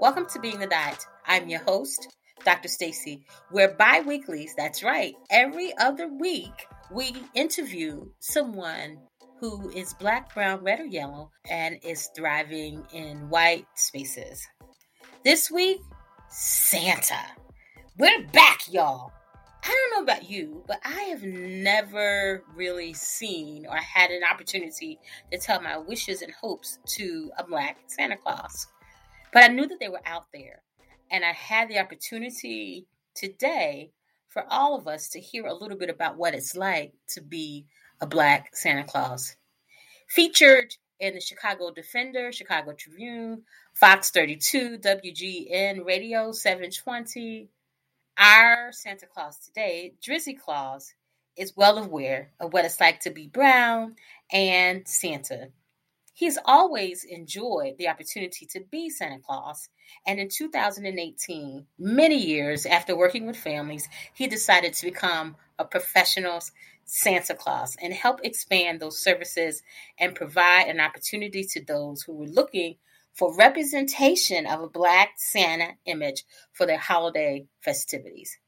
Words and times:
Welcome 0.00 0.26
to 0.26 0.40
Being 0.40 0.60
the 0.60 0.66
Diet. 0.66 1.04
I'm 1.26 1.48
your 1.48 1.60
host, 1.62 2.16
Dr. 2.44 2.68
Stacy. 2.68 3.26
We're 3.50 3.74
bi 3.74 4.02
weeklies, 4.06 4.54
that's 4.56 4.84
right. 4.84 5.14
Every 5.28 5.76
other 5.76 6.06
week, 6.06 6.66
we 6.92 7.16
interview 7.34 8.06
someone 8.20 8.98
who 9.40 9.70
is 9.70 9.94
black, 9.94 10.32
brown, 10.34 10.62
red, 10.62 10.80
or 10.80 10.86
yellow 10.86 11.32
and 11.50 11.78
is 11.82 12.10
thriving 12.14 12.86
in 12.92 13.28
white 13.28 13.66
spaces. 13.74 14.46
This 15.24 15.50
week, 15.50 15.80
Santa. 16.28 17.20
We're 17.98 18.24
back, 18.28 18.72
y'all. 18.72 19.12
I 19.68 19.70
don't 19.70 19.98
know 19.98 20.10
about 20.10 20.30
you, 20.30 20.64
but 20.66 20.80
I 20.82 21.02
have 21.10 21.22
never 21.22 22.42
really 22.54 22.94
seen 22.94 23.66
or 23.66 23.76
had 23.76 24.10
an 24.10 24.22
opportunity 24.24 24.98
to 25.30 25.36
tell 25.36 25.60
my 25.60 25.76
wishes 25.76 26.22
and 26.22 26.32
hopes 26.32 26.78
to 26.96 27.30
a 27.36 27.44
black 27.44 27.76
Santa 27.86 28.16
Claus. 28.16 28.66
But 29.30 29.44
I 29.44 29.48
knew 29.48 29.68
that 29.68 29.78
they 29.78 29.90
were 29.90 30.00
out 30.06 30.24
there. 30.32 30.62
And 31.10 31.22
I 31.22 31.32
had 31.32 31.68
the 31.68 31.80
opportunity 31.80 32.86
today 33.14 33.90
for 34.30 34.42
all 34.48 34.74
of 34.74 34.88
us 34.88 35.10
to 35.10 35.20
hear 35.20 35.44
a 35.44 35.52
little 35.52 35.76
bit 35.76 35.90
about 35.90 36.16
what 36.16 36.34
it's 36.34 36.56
like 36.56 36.94
to 37.08 37.20
be 37.20 37.66
a 38.00 38.06
black 38.06 38.56
Santa 38.56 38.84
Claus. 38.84 39.36
Featured 40.06 40.74
in 40.98 41.12
the 41.12 41.20
Chicago 41.20 41.70
Defender, 41.70 42.32
Chicago 42.32 42.72
Tribune, 42.72 43.42
Fox 43.74 44.10
32, 44.12 44.78
WGN 44.78 45.84
Radio 45.84 46.32
720. 46.32 47.50
Our 48.18 48.72
Santa 48.72 49.06
Claus 49.06 49.38
today, 49.38 49.94
Drizzy 50.04 50.36
Claus, 50.36 50.92
is 51.36 51.56
well 51.56 51.78
aware 51.78 52.32
of 52.40 52.52
what 52.52 52.64
it's 52.64 52.80
like 52.80 52.98
to 53.00 53.10
be 53.10 53.28
brown 53.28 53.94
and 54.32 54.88
Santa. 54.88 55.50
He's 56.14 56.36
always 56.44 57.04
enjoyed 57.04 57.78
the 57.78 57.86
opportunity 57.86 58.44
to 58.46 58.60
be 58.72 58.90
Santa 58.90 59.20
Claus. 59.20 59.68
And 60.04 60.18
in 60.18 60.28
2018, 60.30 61.66
many 61.78 62.16
years 62.16 62.66
after 62.66 62.96
working 62.96 63.24
with 63.24 63.36
families, 63.36 63.88
he 64.14 64.26
decided 64.26 64.74
to 64.74 64.86
become 64.86 65.36
a 65.56 65.64
professional 65.64 66.40
Santa 66.86 67.36
Claus 67.36 67.76
and 67.80 67.94
help 67.94 68.18
expand 68.24 68.80
those 68.80 68.98
services 68.98 69.62
and 69.96 70.16
provide 70.16 70.66
an 70.66 70.80
opportunity 70.80 71.44
to 71.44 71.64
those 71.64 72.02
who 72.02 72.14
were 72.14 72.26
looking 72.26 72.78
for 73.18 73.34
representation 73.34 74.46
of 74.46 74.62
a 74.62 74.68
Black 74.68 75.10
Santa 75.16 75.72
image 75.86 76.24
for 76.52 76.66
their 76.66 76.78
holiday 76.78 77.46
festivities. 77.60 78.38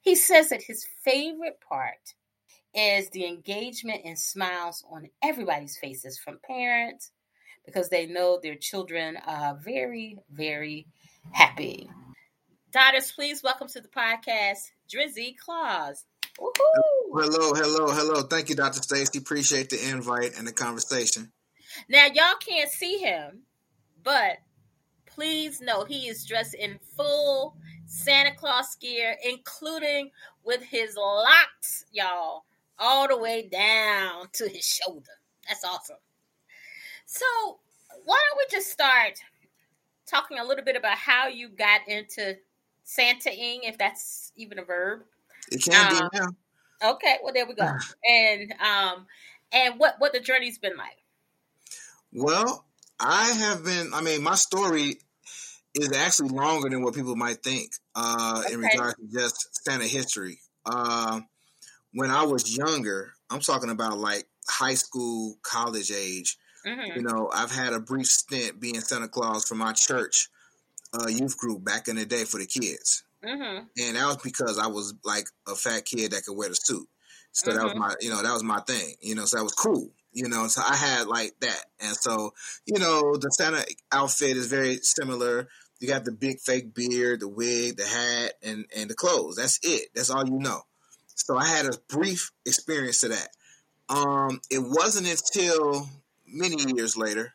He 0.00 0.16
says 0.16 0.48
that 0.48 0.62
his 0.62 0.84
favorite 1.04 1.60
part 1.66 2.14
is 2.74 3.08
the 3.10 3.24
engagement 3.24 4.02
and 4.04 4.18
smiles 4.18 4.84
on 4.90 5.08
everybody's 5.22 5.78
faces 5.78 6.18
from 6.18 6.40
parents 6.44 7.12
because 7.64 7.88
they 7.88 8.06
know 8.06 8.40
their 8.42 8.56
children 8.56 9.16
are 9.24 9.56
very, 9.64 10.18
very 10.30 10.88
happy. 11.30 11.88
Daughters, 12.72 13.12
please 13.12 13.44
welcome 13.44 13.68
to 13.68 13.80
the 13.80 13.88
podcast, 13.88 14.70
Drizzy 14.92 15.36
Claus. 15.38 16.04
Woo-hoo. 16.40 17.20
Hello, 17.20 17.54
hello, 17.54 17.92
hello. 17.92 18.22
Thank 18.22 18.48
you, 18.48 18.56
Dr. 18.56 18.82
Stacy. 18.82 19.18
Appreciate 19.18 19.70
the 19.70 19.88
invite 19.88 20.36
and 20.36 20.48
the 20.48 20.52
conversation. 20.52 21.32
Now, 21.88 22.06
y'all 22.12 22.36
can't 22.44 22.70
see 22.70 22.98
him, 22.98 23.42
but 24.06 24.38
please 25.04 25.60
know 25.60 25.84
he 25.84 26.06
is 26.08 26.24
dressed 26.24 26.54
in 26.54 26.78
full 26.96 27.56
Santa 27.86 28.32
Claus 28.34 28.76
gear, 28.76 29.16
including 29.24 30.10
with 30.44 30.62
his 30.62 30.96
locks, 30.96 31.84
y'all, 31.90 32.44
all 32.78 33.08
the 33.08 33.18
way 33.18 33.48
down 33.50 34.28
to 34.32 34.48
his 34.48 34.64
shoulder. 34.64 35.10
That's 35.48 35.64
awesome. 35.64 35.96
So, 37.04 37.26
why 38.04 38.22
don't 38.30 38.38
we 38.38 38.44
just 38.48 38.70
start 38.70 39.18
talking 40.06 40.38
a 40.38 40.44
little 40.44 40.64
bit 40.64 40.76
about 40.76 40.98
how 40.98 41.26
you 41.26 41.48
got 41.48 41.80
into 41.88 42.36
Santaing, 42.86 43.60
if 43.64 43.76
that's 43.76 44.32
even 44.36 44.60
a 44.60 44.64
verb? 44.64 45.00
It 45.50 45.64
can 45.64 45.92
um, 45.92 46.08
be 46.10 46.18
now. 46.18 46.92
Okay, 46.92 47.16
well 47.24 47.32
there 47.32 47.46
we 47.46 47.54
go. 47.54 47.72
and 48.08 48.54
um, 48.60 49.06
and 49.52 49.80
what 49.80 49.96
what 49.98 50.12
the 50.12 50.20
journey's 50.20 50.58
been 50.58 50.76
like? 50.76 51.02
Well, 52.12 52.66
I 53.00 53.32
have 53.32 53.64
been. 53.64 53.90
I 53.94 54.00
mean, 54.00 54.22
my 54.22 54.34
story 54.34 54.96
is 55.74 55.92
actually 55.92 56.30
longer 56.30 56.68
than 56.70 56.82
what 56.82 56.94
people 56.94 57.16
might 57.16 57.42
think 57.42 57.72
uh, 57.94 58.42
okay. 58.44 58.54
in 58.54 58.60
regards 58.60 58.96
to 58.96 59.06
just 59.12 59.64
Santa 59.64 59.84
history. 59.84 60.38
Uh, 60.64 61.20
when 61.92 62.10
I 62.10 62.24
was 62.24 62.56
younger, 62.56 63.12
I'm 63.30 63.40
talking 63.40 63.70
about 63.70 63.98
like 63.98 64.26
high 64.48 64.74
school, 64.74 65.36
college 65.42 65.92
age. 65.92 66.36
Mm-hmm. 66.66 66.96
You 66.96 67.02
know, 67.02 67.30
I've 67.32 67.52
had 67.52 67.72
a 67.72 67.80
brief 67.80 68.06
stint 68.06 68.60
being 68.60 68.80
Santa 68.80 69.08
Claus 69.08 69.46
for 69.46 69.54
my 69.54 69.72
church 69.72 70.28
uh, 70.92 71.08
youth 71.08 71.36
group 71.38 71.64
back 71.64 71.88
in 71.88 71.96
the 71.96 72.06
day 72.06 72.24
for 72.24 72.38
the 72.38 72.46
kids. 72.46 73.04
Mm-hmm. 73.24 73.66
And 73.78 73.96
that 73.96 74.06
was 74.06 74.18
because 74.18 74.58
I 74.58 74.66
was 74.66 74.94
like 75.04 75.26
a 75.48 75.54
fat 75.54 75.84
kid 75.84 76.12
that 76.12 76.24
could 76.24 76.36
wear 76.36 76.48
the 76.48 76.54
suit. 76.54 76.86
So 77.32 77.50
mm-hmm. 77.50 77.58
that 77.58 77.64
was 77.64 77.72
mm-hmm. 77.72 77.80
my, 77.80 77.94
you 78.00 78.10
know, 78.10 78.22
that 78.22 78.32
was 78.32 78.42
my 78.42 78.60
thing, 78.60 78.94
you 79.00 79.14
know, 79.14 79.24
so 79.24 79.38
that 79.38 79.44
was 79.44 79.54
cool, 79.54 79.90
you 80.16 80.30
know, 80.30 80.48
so 80.48 80.62
I 80.66 80.74
had 80.74 81.06
like 81.08 81.38
that. 81.40 81.62
And 81.78 81.94
so, 81.94 82.32
you 82.64 82.78
know, 82.78 83.16
the 83.16 83.28
Santa 83.30 83.62
outfit 83.92 84.38
is 84.38 84.46
very 84.46 84.78
similar. 84.78 85.46
You 85.78 85.88
got 85.88 86.06
the 86.06 86.12
big 86.12 86.40
fake 86.40 86.74
beard, 86.74 87.20
the 87.20 87.28
wig, 87.28 87.76
the 87.76 87.84
hat, 87.84 88.32
and, 88.42 88.64
and 88.74 88.88
the 88.88 88.94
clothes. 88.94 89.36
That's 89.36 89.60
it. 89.62 89.90
That's 89.94 90.08
all 90.08 90.26
you 90.26 90.38
know. 90.38 90.62
So 91.16 91.36
I 91.36 91.46
had 91.46 91.66
a 91.66 91.78
brief 91.88 92.32
experience 92.46 93.00
to 93.00 93.08
that. 93.08 93.28
Um, 93.90 94.40
it 94.50 94.60
wasn't 94.60 95.06
until 95.06 95.86
many 96.26 96.56
years 96.74 96.96
later 96.96 97.34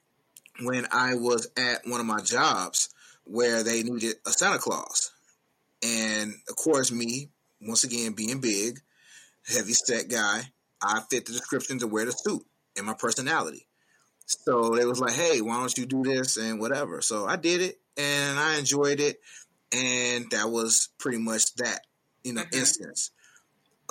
when 0.63 0.87
I 0.91 1.13
was 1.13 1.51
at 1.55 1.81
one 1.85 1.99
of 1.99 2.07
my 2.07 2.21
jobs 2.21 2.89
where 3.25 3.61
they 3.61 3.83
needed 3.83 4.15
a 4.25 4.31
Santa 4.31 4.57
Claus. 4.57 5.11
And 5.83 6.33
of 6.49 6.55
course, 6.55 6.91
me, 6.91 7.29
once 7.61 7.83
again, 7.83 8.13
being 8.13 8.41
big, 8.41 8.79
heavy 9.47 9.73
set 9.73 10.09
guy, 10.09 10.41
I 10.81 11.01
fit 11.11 11.27
the 11.27 11.33
description 11.33 11.77
to 11.79 11.87
wear 11.87 12.05
the 12.05 12.11
suit 12.11 12.43
and 12.77 12.85
my 12.85 12.93
personality. 12.93 13.67
So 14.25 14.75
they 14.75 14.85
was 14.85 14.99
like, 14.99 15.13
hey, 15.13 15.41
why 15.41 15.59
don't 15.59 15.77
you 15.77 15.85
do 15.85 16.03
this 16.03 16.37
and 16.37 16.59
whatever. 16.59 17.01
So 17.01 17.25
I 17.25 17.35
did 17.35 17.61
it 17.61 17.79
and 17.97 18.39
I 18.39 18.57
enjoyed 18.57 18.99
it. 18.99 19.19
And 19.73 20.29
that 20.31 20.49
was 20.49 20.89
pretty 20.97 21.17
much 21.17 21.53
that, 21.55 21.81
you 22.23 22.33
know, 22.33 22.41
mm-hmm. 22.41 22.59
instance 22.59 23.11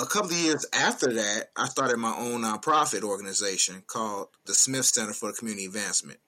a 0.00 0.06
couple 0.06 0.30
of 0.30 0.38
years 0.38 0.66
after 0.72 1.12
that, 1.12 1.50
I 1.56 1.66
started 1.66 1.98
my 1.98 2.14
own 2.16 2.42
nonprofit 2.42 3.02
organization 3.02 3.82
called 3.86 4.28
the 4.46 4.54
Smith 4.54 4.86
Center 4.86 5.12
for 5.12 5.32
Community 5.32 5.66
Advancement. 5.66 6.18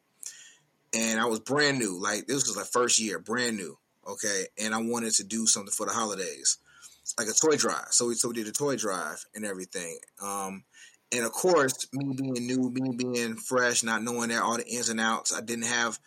And 0.95 1.19
I 1.19 1.25
was 1.25 1.41
brand 1.41 1.79
new, 1.79 1.99
like 1.99 2.27
this 2.27 2.47
was 2.47 2.55
the 2.55 2.65
first 2.65 2.99
year, 2.99 3.19
brand 3.19 3.57
new. 3.57 3.79
Okay. 4.07 4.45
And 4.63 4.75
I 4.75 4.83
wanted 4.83 5.15
to 5.15 5.25
do 5.25 5.47
something 5.47 5.73
for 5.73 5.87
the 5.87 5.93
holidays, 5.93 6.59
like 7.19 7.29
a 7.29 7.33
toy 7.33 7.57
drive. 7.57 7.89
So 7.91 8.09
we, 8.09 8.15
so 8.15 8.29
we 8.29 8.35
did 8.35 8.49
a 8.49 8.53
toy 8.53 8.77
drive 8.77 9.25
and 9.35 9.45
everything. 9.45 9.99
Um, 10.21 10.65
and 11.13 11.25
of 11.25 11.33
course, 11.33 11.87
me 11.93 12.15
being 12.15 12.47
new, 12.47 12.71
me 12.71 12.97
being 12.97 13.37
fresh, 13.37 13.83
not 13.83 14.03
knowing 14.03 14.31
that 14.31 14.43
all 14.43 14.57
the 14.57 14.67
ins 14.67 14.89
and 14.89 15.01
outs, 15.01 15.33
I 15.33 15.41
didn't 15.41 15.67
have 15.67 15.99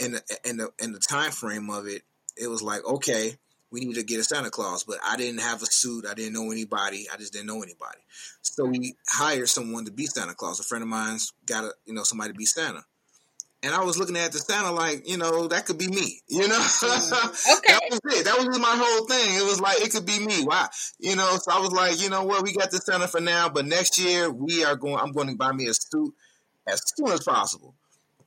in 0.00 0.12
the, 0.12 0.22
in 0.44 0.56
the, 0.56 0.70
in 0.78 0.92
the 0.92 1.00
time 1.00 1.32
frame 1.32 1.68
of 1.68 1.86
it, 1.86 2.02
it 2.36 2.48
was 2.48 2.62
like, 2.62 2.84
okay, 2.84 3.36
we 3.70 3.80
need 3.80 3.94
to 3.94 4.02
get 4.02 4.20
a 4.20 4.24
Santa 4.24 4.50
Claus. 4.50 4.84
But 4.84 4.98
I 5.04 5.16
didn't 5.16 5.40
have 5.40 5.62
a 5.62 5.66
suit. 5.66 6.06
I 6.06 6.14
didn't 6.14 6.34
know 6.34 6.50
anybody. 6.52 7.06
I 7.12 7.16
just 7.16 7.32
didn't 7.32 7.48
know 7.48 7.62
anybody. 7.62 7.98
So 8.42 8.64
we 8.64 8.94
hired 9.08 9.48
someone 9.48 9.84
to 9.86 9.90
be 9.90 10.06
Santa 10.06 10.34
Claus. 10.34 10.60
A 10.60 10.62
friend 10.62 10.82
of 10.82 10.88
mine's 10.88 11.32
got 11.46 11.64
a, 11.64 11.72
you 11.84 11.94
know, 11.94 12.04
somebody 12.04 12.32
to 12.32 12.38
be 12.38 12.46
Santa. 12.46 12.84
And 13.64 13.72
I 13.72 13.84
was 13.84 13.96
looking 13.96 14.16
at 14.16 14.32
the 14.32 14.38
Santa 14.38 14.72
like, 14.72 15.08
you 15.08 15.16
know, 15.16 15.46
that 15.48 15.66
could 15.66 15.78
be 15.78 15.88
me. 15.88 16.20
You 16.28 16.48
know, 16.48 16.58
mm, 16.58 17.58
okay. 17.58 17.72
that 17.72 17.82
was 17.90 18.00
it. 18.18 18.24
That 18.24 18.38
was 18.38 18.58
my 18.58 18.74
whole 18.76 19.06
thing. 19.06 19.36
It 19.36 19.44
was 19.44 19.60
like 19.60 19.80
it 19.80 19.92
could 19.92 20.04
be 20.04 20.18
me. 20.18 20.44
Why? 20.44 20.66
You 20.98 21.14
know, 21.14 21.36
so 21.36 21.52
I 21.52 21.60
was 21.60 21.70
like, 21.70 22.00
you 22.02 22.10
know 22.10 22.24
what, 22.24 22.42
we 22.42 22.52
got 22.52 22.70
the 22.70 22.78
Santa 22.78 23.06
for 23.06 23.20
now, 23.20 23.48
but 23.48 23.66
next 23.66 24.00
year 24.00 24.30
we 24.30 24.64
are 24.64 24.74
going. 24.74 24.96
I'm 24.96 25.12
going 25.12 25.28
to 25.28 25.36
buy 25.36 25.52
me 25.52 25.68
a 25.68 25.74
suit 25.74 26.12
as 26.66 26.82
soon 26.96 27.08
as 27.08 27.22
possible. 27.22 27.74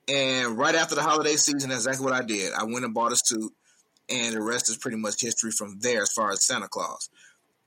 And 0.07 0.57
right 0.57 0.75
after 0.75 0.95
the 0.95 1.01
holiday 1.01 1.35
season, 1.35 1.69
that's 1.69 1.85
exactly 1.85 2.05
what 2.05 2.13
I 2.13 2.23
did. 2.23 2.53
I 2.53 2.63
went 2.63 2.85
and 2.85 2.93
bought 2.93 3.11
a 3.11 3.15
suit 3.15 3.51
and 4.09 4.35
the 4.35 4.41
rest 4.41 4.69
is 4.69 4.77
pretty 4.77 4.97
much 4.97 5.21
history 5.21 5.51
from 5.51 5.79
there 5.79 6.01
as 6.01 6.11
far 6.11 6.31
as 6.31 6.43
Santa 6.43 6.67
Claus. 6.67 7.09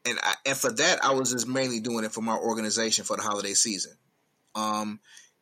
And 0.04 0.18
I, 0.22 0.34
and 0.46 0.56
for 0.56 0.72
that, 0.72 1.04
I 1.04 1.12
was 1.14 1.32
just 1.32 1.48
mainly 1.48 1.80
doing 1.80 2.04
it 2.04 2.12
for 2.12 2.22
my 2.22 2.36
organization 2.36 3.04
for 3.04 3.16
the 3.16 3.22
holiday 3.22 3.54
season. 3.54 3.92
Um, 4.54 5.00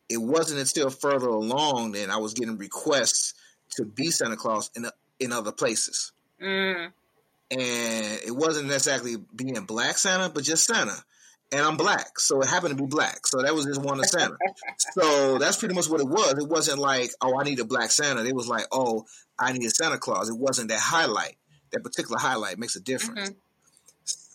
it 0.09 0.17
wasn't 0.17 0.59
until 0.59 0.89
further 0.89 1.27
along 1.27 1.93
that 1.93 2.09
I 2.09 2.17
was 2.17 2.33
getting 2.33 2.57
requests 2.57 3.33
to 3.75 3.85
be 3.85 4.11
Santa 4.11 4.37
Claus 4.37 4.69
in 4.75 4.89
in 5.19 5.31
other 5.31 5.51
places. 5.51 6.11
Mm. 6.41 6.91
And 7.49 8.19
it 8.25 8.35
wasn't 8.35 8.67
necessarily 8.67 9.15
being 9.35 9.53
Black 9.65 9.97
Santa, 9.97 10.29
but 10.29 10.43
just 10.43 10.65
Santa. 10.65 10.95
And 11.49 11.61
I'm 11.61 11.77
black, 11.77 12.19
so 12.19 12.41
it 12.41 12.47
happened 12.47 12.77
to 12.77 12.83
be 12.83 12.89
black. 12.89 13.25
So 13.25 13.41
that 13.41 13.55
was 13.55 13.65
just 13.65 13.81
one 13.81 13.99
of 13.99 14.05
Santa. 14.05 14.35
so 14.77 15.37
that's 15.37 15.55
pretty 15.55 15.75
much 15.75 15.89
what 15.89 16.01
it 16.01 16.07
was. 16.07 16.33
It 16.33 16.49
wasn't 16.49 16.79
like, 16.79 17.09
oh, 17.21 17.39
I 17.39 17.43
need 17.45 17.59
a 17.61 17.65
black 17.65 17.89
Santa. 17.89 18.25
It 18.25 18.35
was 18.35 18.49
like, 18.49 18.65
oh, 18.73 19.05
I 19.39 19.53
need 19.53 19.65
a 19.65 19.69
Santa 19.69 19.97
Claus. 19.97 20.29
It 20.29 20.37
wasn't 20.37 20.69
that 20.69 20.79
highlight. 20.81 21.37
That 21.71 21.83
particular 21.83 22.19
highlight 22.19 22.59
makes 22.59 22.75
a 22.75 22.81
difference. 22.81 23.29
Mm-hmm. 23.29 23.39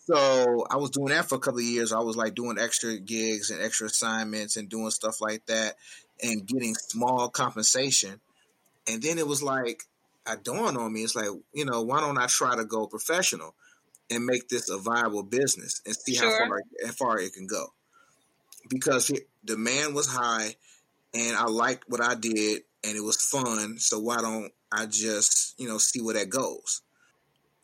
So 0.05 0.65
I 0.69 0.75
was 0.77 0.89
doing 0.89 1.09
that 1.09 1.29
for 1.29 1.35
a 1.35 1.39
couple 1.39 1.59
of 1.59 1.65
years. 1.65 1.93
I 1.93 1.99
was 1.99 2.17
like 2.17 2.35
doing 2.35 2.57
extra 2.59 2.97
gigs 2.97 3.51
and 3.51 3.61
extra 3.61 3.87
assignments 3.87 4.57
and 4.57 4.67
doing 4.67 4.91
stuff 4.91 5.21
like 5.21 5.45
that 5.45 5.75
and 6.21 6.45
getting 6.45 6.75
small 6.75 7.29
compensation. 7.29 8.19
And 8.87 9.01
then 9.01 9.17
it 9.17 9.27
was 9.27 9.41
like, 9.41 9.83
it 10.27 10.43
dawned 10.43 10.77
on 10.77 10.91
me, 10.91 11.03
it's 11.03 11.15
like, 11.15 11.29
you 11.53 11.65
know, 11.65 11.81
why 11.83 12.01
don't 12.01 12.17
I 12.17 12.27
try 12.27 12.55
to 12.55 12.65
go 12.65 12.87
professional 12.87 13.55
and 14.09 14.25
make 14.25 14.49
this 14.49 14.69
a 14.69 14.77
viable 14.77 15.23
business 15.23 15.81
and 15.85 15.95
see 15.95 16.15
sure. 16.15 16.29
how 16.29 16.47
far 16.47 16.61
how 16.85 16.91
far 16.91 17.19
it 17.19 17.33
can 17.33 17.47
go? 17.47 17.67
Because 18.69 19.07
the 19.07 19.21
demand 19.45 19.95
was 19.95 20.07
high 20.07 20.55
and 21.13 21.37
I 21.37 21.45
liked 21.45 21.85
what 21.87 22.01
I 22.01 22.15
did 22.15 22.63
and 22.83 22.97
it 22.97 23.03
was 23.03 23.21
fun. 23.21 23.77
So 23.79 23.99
why 23.99 24.17
don't 24.17 24.51
I 24.71 24.85
just, 24.85 25.59
you 25.59 25.67
know, 25.67 25.77
see 25.77 26.01
where 26.01 26.15
that 26.15 26.29
goes? 26.29 26.81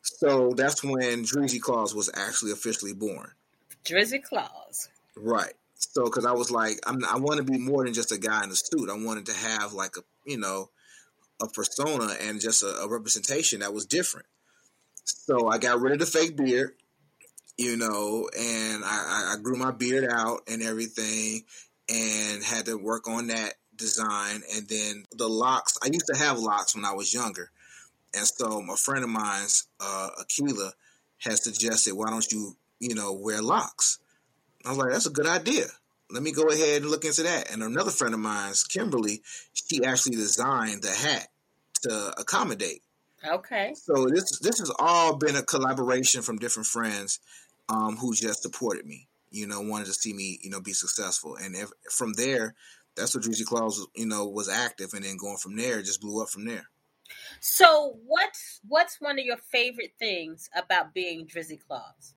So 0.02 0.52
that's 0.56 0.82
when 0.82 1.24
Drizzy 1.24 1.60
Claus 1.60 1.94
was 1.94 2.10
actually 2.14 2.52
officially 2.52 2.94
born. 2.94 3.30
Drizzy 3.84 4.22
Claus. 4.22 4.88
Right. 5.16 5.52
So, 5.74 6.04
because 6.04 6.26
I 6.26 6.32
was 6.32 6.50
like, 6.50 6.78
I'm, 6.86 7.04
I 7.04 7.18
want 7.18 7.38
to 7.38 7.44
be 7.44 7.58
more 7.58 7.84
than 7.84 7.94
just 7.94 8.12
a 8.12 8.18
guy 8.18 8.44
in 8.44 8.50
a 8.50 8.54
suit. 8.54 8.90
I 8.90 9.02
wanted 9.02 9.26
to 9.26 9.32
have 9.32 9.72
like 9.72 9.96
a, 9.96 10.02
you 10.26 10.38
know, 10.38 10.70
a 11.42 11.48
persona 11.48 12.12
and 12.22 12.40
just 12.40 12.62
a, 12.62 12.82
a 12.82 12.88
representation 12.88 13.60
that 13.60 13.72
was 13.72 13.86
different. 13.86 14.26
So 15.04 15.48
I 15.48 15.58
got 15.58 15.80
rid 15.80 15.94
of 15.94 15.98
the 15.98 16.06
fake 16.06 16.36
beard, 16.36 16.72
you 17.56 17.76
know, 17.76 18.28
and 18.38 18.84
I, 18.84 19.34
I 19.34 19.36
grew 19.42 19.56
my 19.56 19.70
beard 19.70 20.08
out 20.10 20.42
and 20.48 20.62
everything, 20.62 21.42
and 21.88 22.44
had 22.44 22.66
to 22.66 22.76
work 22.76 23.08
on 23.08 23.28
that 23.28 23.54
design. 23.74 24.42
And 24.54 24.68
then 24.68 25.04
the 25.16 25.28
locks. 25.28 25.78
I 25.82 25.86
used 25.86 26.06
to 26.12 26.18
have 26.18 26.38
locks 26.38 26.74
when 26.74 26.84
I 26.84 26.92
was 26.92 27.12
younger, 27.12 27.50
and 28.14 28.26
so 28.26 28.64
a 28.70 28.76
friend 28.76 29.04
of 29.04 29.10
mine's, 29.10 29.66
uh, 29.80 30.10
Akila, 30.20 30.72
has 31.18 31.42
suggested, 31.44 31.94
why 31.94 32.10
don't 32.10 32.30
you, 32.32 32.56
you 32.78 32.94
know, 32.94 33.12
wear 33.12 33.42
locks? 33.42 33.98
I 34.64 34.70
was 34.70 34.78
like, 34.78 34.92
that's 34.92 35.06
a 35.06 35.10
good 35.10 35.26
idea. 35.26 35.66
Let 36.10 36.22
me 36.22 36.32
go 36.32 36.48
ahead 36.48 36.82
and 36.82 36.90
look 36.90 37.04
into 37.04 37.22
that. 37.22 37.52
And 37.52 37.62
another 37.62 37.90
friend 37.90 38.14
of 38.14 38.20
mine's, 38.20 38.64
Kimberly, 38.64 39.22
she 39.52 39.84
actually 39.84 40.16
designed 40.16 40.82
the 40.82 40.90
hat 40.90 41.28
to 41.82 42.12
accommodate. 42.18 42.82
Okay. 43.26 43.74
So 43.74 44.06
this 44.06 44.38
this 44.40 44.58
has 44.58 44.72
all 44.78 45.16
been 45.16 45.36
a 45.36 45.42
collaboration 45.42 46.22
from 46.22 46.38
different 46.38 46.66
friends 46.66 47.20
um, 47.68 47.96
who 47.96 48.14
just 48.14 48.42
supported 48.42 48.86
me. 48.86 49.08
You 49.30 49.46
know, 49.46 49.60
wanted 49.60 49.86
to 49.86 49.92
see 49.92 50.12
me, 50.12 50.40
you 50.42 50.50
know, 50.50 50.60
be 50.60 50.72
successful. 50.72 51.36
And 51.36 51.54
if, 51.54 51.70
from 51.92 52.14
there, 52.14 52.54
that's 52.96 53.14
what 53.14 53.22
Drizzy 53.22 53.44
Claus, 53.44 53.86
you 53.94 54.06
know, 54.06 54.26
was 54.26 54.48
active, 54.48 54.94
and 54.94 55.04
then 55.04 55.16
going 55.16 55.36
from 55.36 55.56
there, 55.56 55.82
just 55.82 56.00
blew 56.00 56.22
up 56.22 56.30
from 56.30 56.46
there. 56.46 56.64
So 57.40 57.96
what's 58.06 58.60
what's 58.68 59.00
one 59.00 59.18
of 59.18 59.24
your 59.24 59.36
favorite 59.36 59.92
things 59.98 60.48
about 60.56 60.94
being 60.94 61.26
Drizzy 61.26 61.58
Claus? 61.66 62.14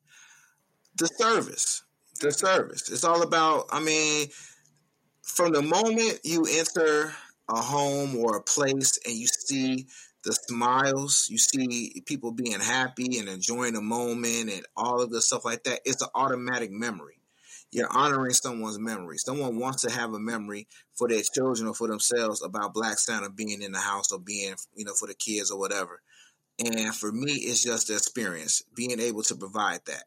The 0.98 1.08
service. 1.08 1.84
The 2.20 2.32
service. 2.32 2.92
It's 2.92 3.04
all 3.04 3.22
about 3.22 3.68
I 3.72 3.80
mean, 3.80 4.28
from 5.24 5.54
the 5.54 5.62
moment 5.62 6.20
you 6.24 6.46
enter 6.50 7.14
a 7.50 7.62
home 7.62 8.16
or 8.16 8.38
a 8.38 8.44
place 8.44 8.98
and 9.06 9.16
you 9.16 9.28
see 9.28 9.88
the 10.24 10.32
smiles, 10.32 11.28
you 11.30 11.38
see 11.38 12.02
people 12.06 12.32
being 12.32 12.60
happy 12.60 13.18
and 13.20 13.28
enjoying 13.28 13.74
the 13.74 13.82
moment 13.82 14.50
and 14.50 14.66
all 14.78 15.02
of 15.02 15.10
the 15.10 15.22
stuff 15.22 15.44
like 15.44 15.64
that, 15.66 15.82
it's 15.84 16.02
an 16.02 16.08
automatic 16.16 16.72
memory 16.72 17.18
you're 17.74 17.92
honoring 17.92 18.34
someone's 18.34 18.78
memory. 18.78 19.18
Someone 19.18 19.58
wants 19.58 19.82
to 19.82 19.92
have 19.92 20.14
a 20.14 20.20
memory 20.20 20.68
for 20.96 21.08
their 21.08 21.24
children 21.24 21.68
or 21.68 21.74
for 21.74 21.88
themselves 21.88 22.44
about 22.44 22.74
Black 22.74 23.00
Santa 23.00 23.30
being 23.30 23.62
in 23.62 23.72
the 23.72 23.80
house 23.80 24.12
or 24.12 24.20
being, 24.20 24.56
you 24.76 24.86
know, 24.86 24.94
for 24.94 25.08
the 25.08 25.16
kids 25.16 25.50
or 25.50 25.60
whatever. 25.60 26.02
And 26.60 26.96
for 26.96 27.12
me, 27.12 27.32
it's 27.32 27.64
just 27.64 27.88
the 27.88 27.96
experience, 27.96 28.62
being 28.76 29.00
able 29.00 29.24
to 29.24 29.36
provide 29.36 29.82
that. 29.88 30.04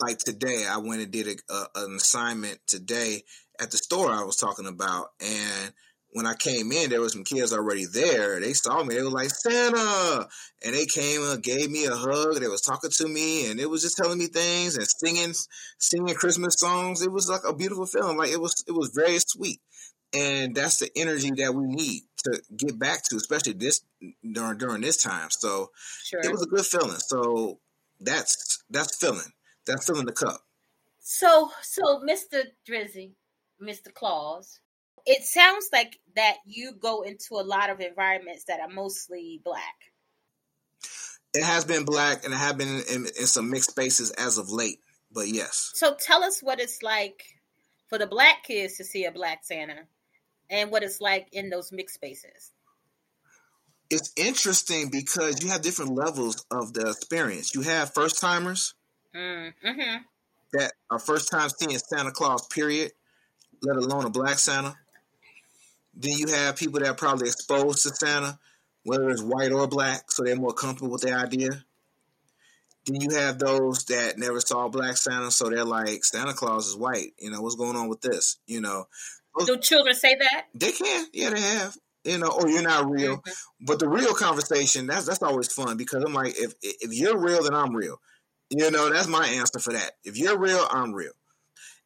Like 0.00 0.18
today, 0.18 0.66
I 0.68 0.78
went 0.78 1.02
and 1.02 1.10
did 1.10 1.26
a, 1.26 1.52
a, 1.52 1.66
an 1.84 1.96
assignment 1.96 2.60
today 2.66 3.24
at 3.60 3.70
the 3.72 3.76
store 3.76 4.10
I 4.10 4.22
was 4.22 4.36
talking 4.36 4.66
about, 4.66 5.08
and 5.20 5.72
when 6.14 6.26
I 6.26 6.34
came 6.34 6.70
in, 6.70 6.90
there 6.90 7.00
was 7.00 7.12
some 7.12 7.24
kids 7.24 7.52
already 7.52 7.86
there. 7.86 8.38
They 8.38 8.52
saw 8.52 8.84
me. 8.84 8.94
They 8.94 9.02
were 9.02 9.10
like 9.10 9.30
Santa, 9.30 10.28
and 10.64 10.72
they 10.72 10.86
came 10.86 11.20
and 11.24 11.42
gave 11.42 11.68
me 11.68 11.86
a 11.86 11.94
hug. 11.94 12.36
They 12.36 12.46
was 12.46 12.60
talking 12.60 12.90
to 12.90 13.08
me, 13.08 13.50
and 13.50 13.58
it 13.58 13.68
was 13.68 13.82
just 13.82 13.96
telling 13.96 14.18
me 14.18 14.28
things 14.28 14.76
and 14.76 14.86
singing, 14.86 15.34
singing 15.78 16.14
Christmas 16.14 16.54
songs. 16.56 17.02
It 17.02 17.10
was 17.10 17.28
like 17.28 17.40
a 17.44 17.52
beautiful 17.52 17.86
feeling. 17.86 18.16
Like 18.16 18.30
it 18.30 18.40
was, 18.40 18.62
it 18.68 18.70
was 18.70 18.92
very 18.94 19.18
sweet, 19.18 19.60
and 20.16 20.54
that's 20.54 20.78
the 20.78 20.88
energy 20.94 21.32
that 21.38 21.52
we 21.52 21.66
need 21.66 22.02
to 22.18 22.40
get 22.56 22.78
back 22.78 23.02
to, 23.10 23.16
especially 23.16 23.54
this 23.54 23.80
during 24.22 24.58
during 24.58 24.82
this 24.82 25.02
time. 25.02 25.30
So 25.30 25.72
sure. 26.04 26.20
it 26.20 26.30
was 26.30 26.44
a 26.44 26.46
good 26.46 26.64
feeling. 26.64 26.98
So 26.98 27.58
that's 28.00 28.62
that's 28.70 28.96
feeling. 28.96 29.32
That's 29.66 29.84
filling 29.84 30.06
the 30.06 30.12
cup. 30.12 30.42
So 31.00 31.50
so 31.60 32.04
Mr. 32.08 32.44
Drizzy, 32.64 33.14
Mr. 33.60 33.92
Claus 33.92 34.60
it 35.06 35.24
sounds 35.24 35.68
like 35.72 35.98
that 36.16 36.36
you 36.46 36.72
go 36.72 37.02
into 37.02 37.34
a 37.34 37.42
lot 37.42 37.70
of 37.70 37.80
environments 37.80 38.44
that 38.44 38.60
are 38.60 38.68
mostly 38.68 39.40
black. 39.44 39.74
It 41.34 41.42
has 41.42 41.64
been 41.64 41.84
black, 41.84 42.24
and 42.24 42.32
it 42.32 42.36
have 42.36 42.56
been 42.56 42.82
in, 42.90 43.06
in, 43.06 43.26
some 43.26 43.50
mixed 43.50 43.70
spaces 43.70 44.10
as 44.12 44.38
of 44.38 44.50
late. 44.50 44.78
But 45.10 45.28
yes. 45.28 45.72
So 45.74 45.94
tell 45.98 46.22
us 46.22 46.40
what 46.40 46.60
it's 46.60 46.82
like 46.82 47.24
for 47.88 47.98
the 47.98 48.06
black 48.06 48.44
kids 48.44 48.76
to 48.76 48.84
see 48.84 49.04
a 49.04 49.12
black 49.12 49.44
Santa, 49.44 49.82
and 50.48 50.70
what 50.70 50.82
it's 50.82 51.00
like 51.00 51.28
in 51.32 51.50
those 51.50 51.72
mixed 51.72 51.96
spaces. 51.96 52.52
It's 53.90 54.12
interesting 54.16 54.90
because 54.90 55.42
you 55.42 55.50
have 55.50 55.62
different 55.62 55.94
levels 55.94 56.46
of 56.50 56.72
the 56.72 56.88
experience. 56.88 57.54
You 57.54 57.62
have 57.62 57.92
first 57.92 58.20
timers 58.20 58.74
mm, 59.14 59.52
mm-hmm. 59.64 59.96
that 60.52 60.72
are 60.90 60.98
first 60.98 61.30
time 61.30 61.50
seeing 61.50 61.78
Santa 61.78 62.10
Claus, 62.10 62.46
period, 62.46 62.92
let 63.62 63.76
alone 63.76 64.06
a 64.06 64.10
black 64.10 64.38
Santa. 64.38 64.76
Then 65.96 66.16
you 66.18 66.28
have 66.28 66.56
people 66.56 66.80
that 66.80 66.88
are 66.88 66.94
probably 66.94 67.28
exposed 67.28 67.82
to 67.82 67.90
Santa, 67.90 68.38
whether 68.82 69.08
it's 69.10 69.22
white 69.22 69.52
or 69.52 69.66
black, 69.66 70.10
so 70.10 70.22
they're 70.24 70.36
more 70.36 70.52
comfortable 70.52 70.92
with 70.92 71.02
the 71.02 71.12
idea. 71.12 71.64
Then 72.86 73.00
you 73.00 73.16
have 73.16 73.38
those 73.38 73.84
that 73.84 74.18
never 74.18 74.40
saw 74.40 74.68
Black 74.68 74.96
Santa, 74.96 75.30
so 75.30 75.48
they're 75.48 75.64
like, 75.64 76.04
Santa 76.04 76.34
Claus 76.34 76.68
is 76.68 76.76
white. 76.76 77.14
You 77.18 77.30
know, 77.30 77.40
what's 77.40 77.54
going 77.54 77.76
on 77.76 77.88
with 77.88 78.02
this? 78.02 78.38
You 78.46 78.60
know. 78.60 78.86
Do 79.46 79.56
children 79.56 79.94
say 79.94 80.16
that? 80.16 80.46
They 80.54 80.70
can. 80.70 81.06
Yeah, 81.12 81.30
they 81.30 81.40
have. 81.40 81.76
You 82.04 82.18
know, 82.18 82.28
or 82.28 82.48
you're 82.48 82.62
not 82.62 82.90
real. 82.90 83.16
Mm-hmm. 83.16 83.64
But 83.64 83.78
the 83.78 83.88
real 83.88 84.12
conversation, 84.12 84.86
that's 84.86 85.06
that's 85.06 85.22
always 85.22 85.50
fun 85.50 85.78
because 85.78 86.04
I'm 86.04 86.12
like, 86.12 86.34
if 86.36 86.52
if 86.62 86.92
you're 86.92 87.18
real, 87.18 87.42
then 87.42 87.54
I'm 87.54 87.74
real. 87.74 88.00
You 88.50 88.70
know, 88.70 88.92
that's 88.92 89.08
my 89.08 89.26
answer 89.26 89.58
for 89.58 89.72
that. 89.72 89.92
If 90.04 90.18
you're 90.18 90.38
real, 90.38 90.66
I'm 90.70 90.92
real. 90.92 91.12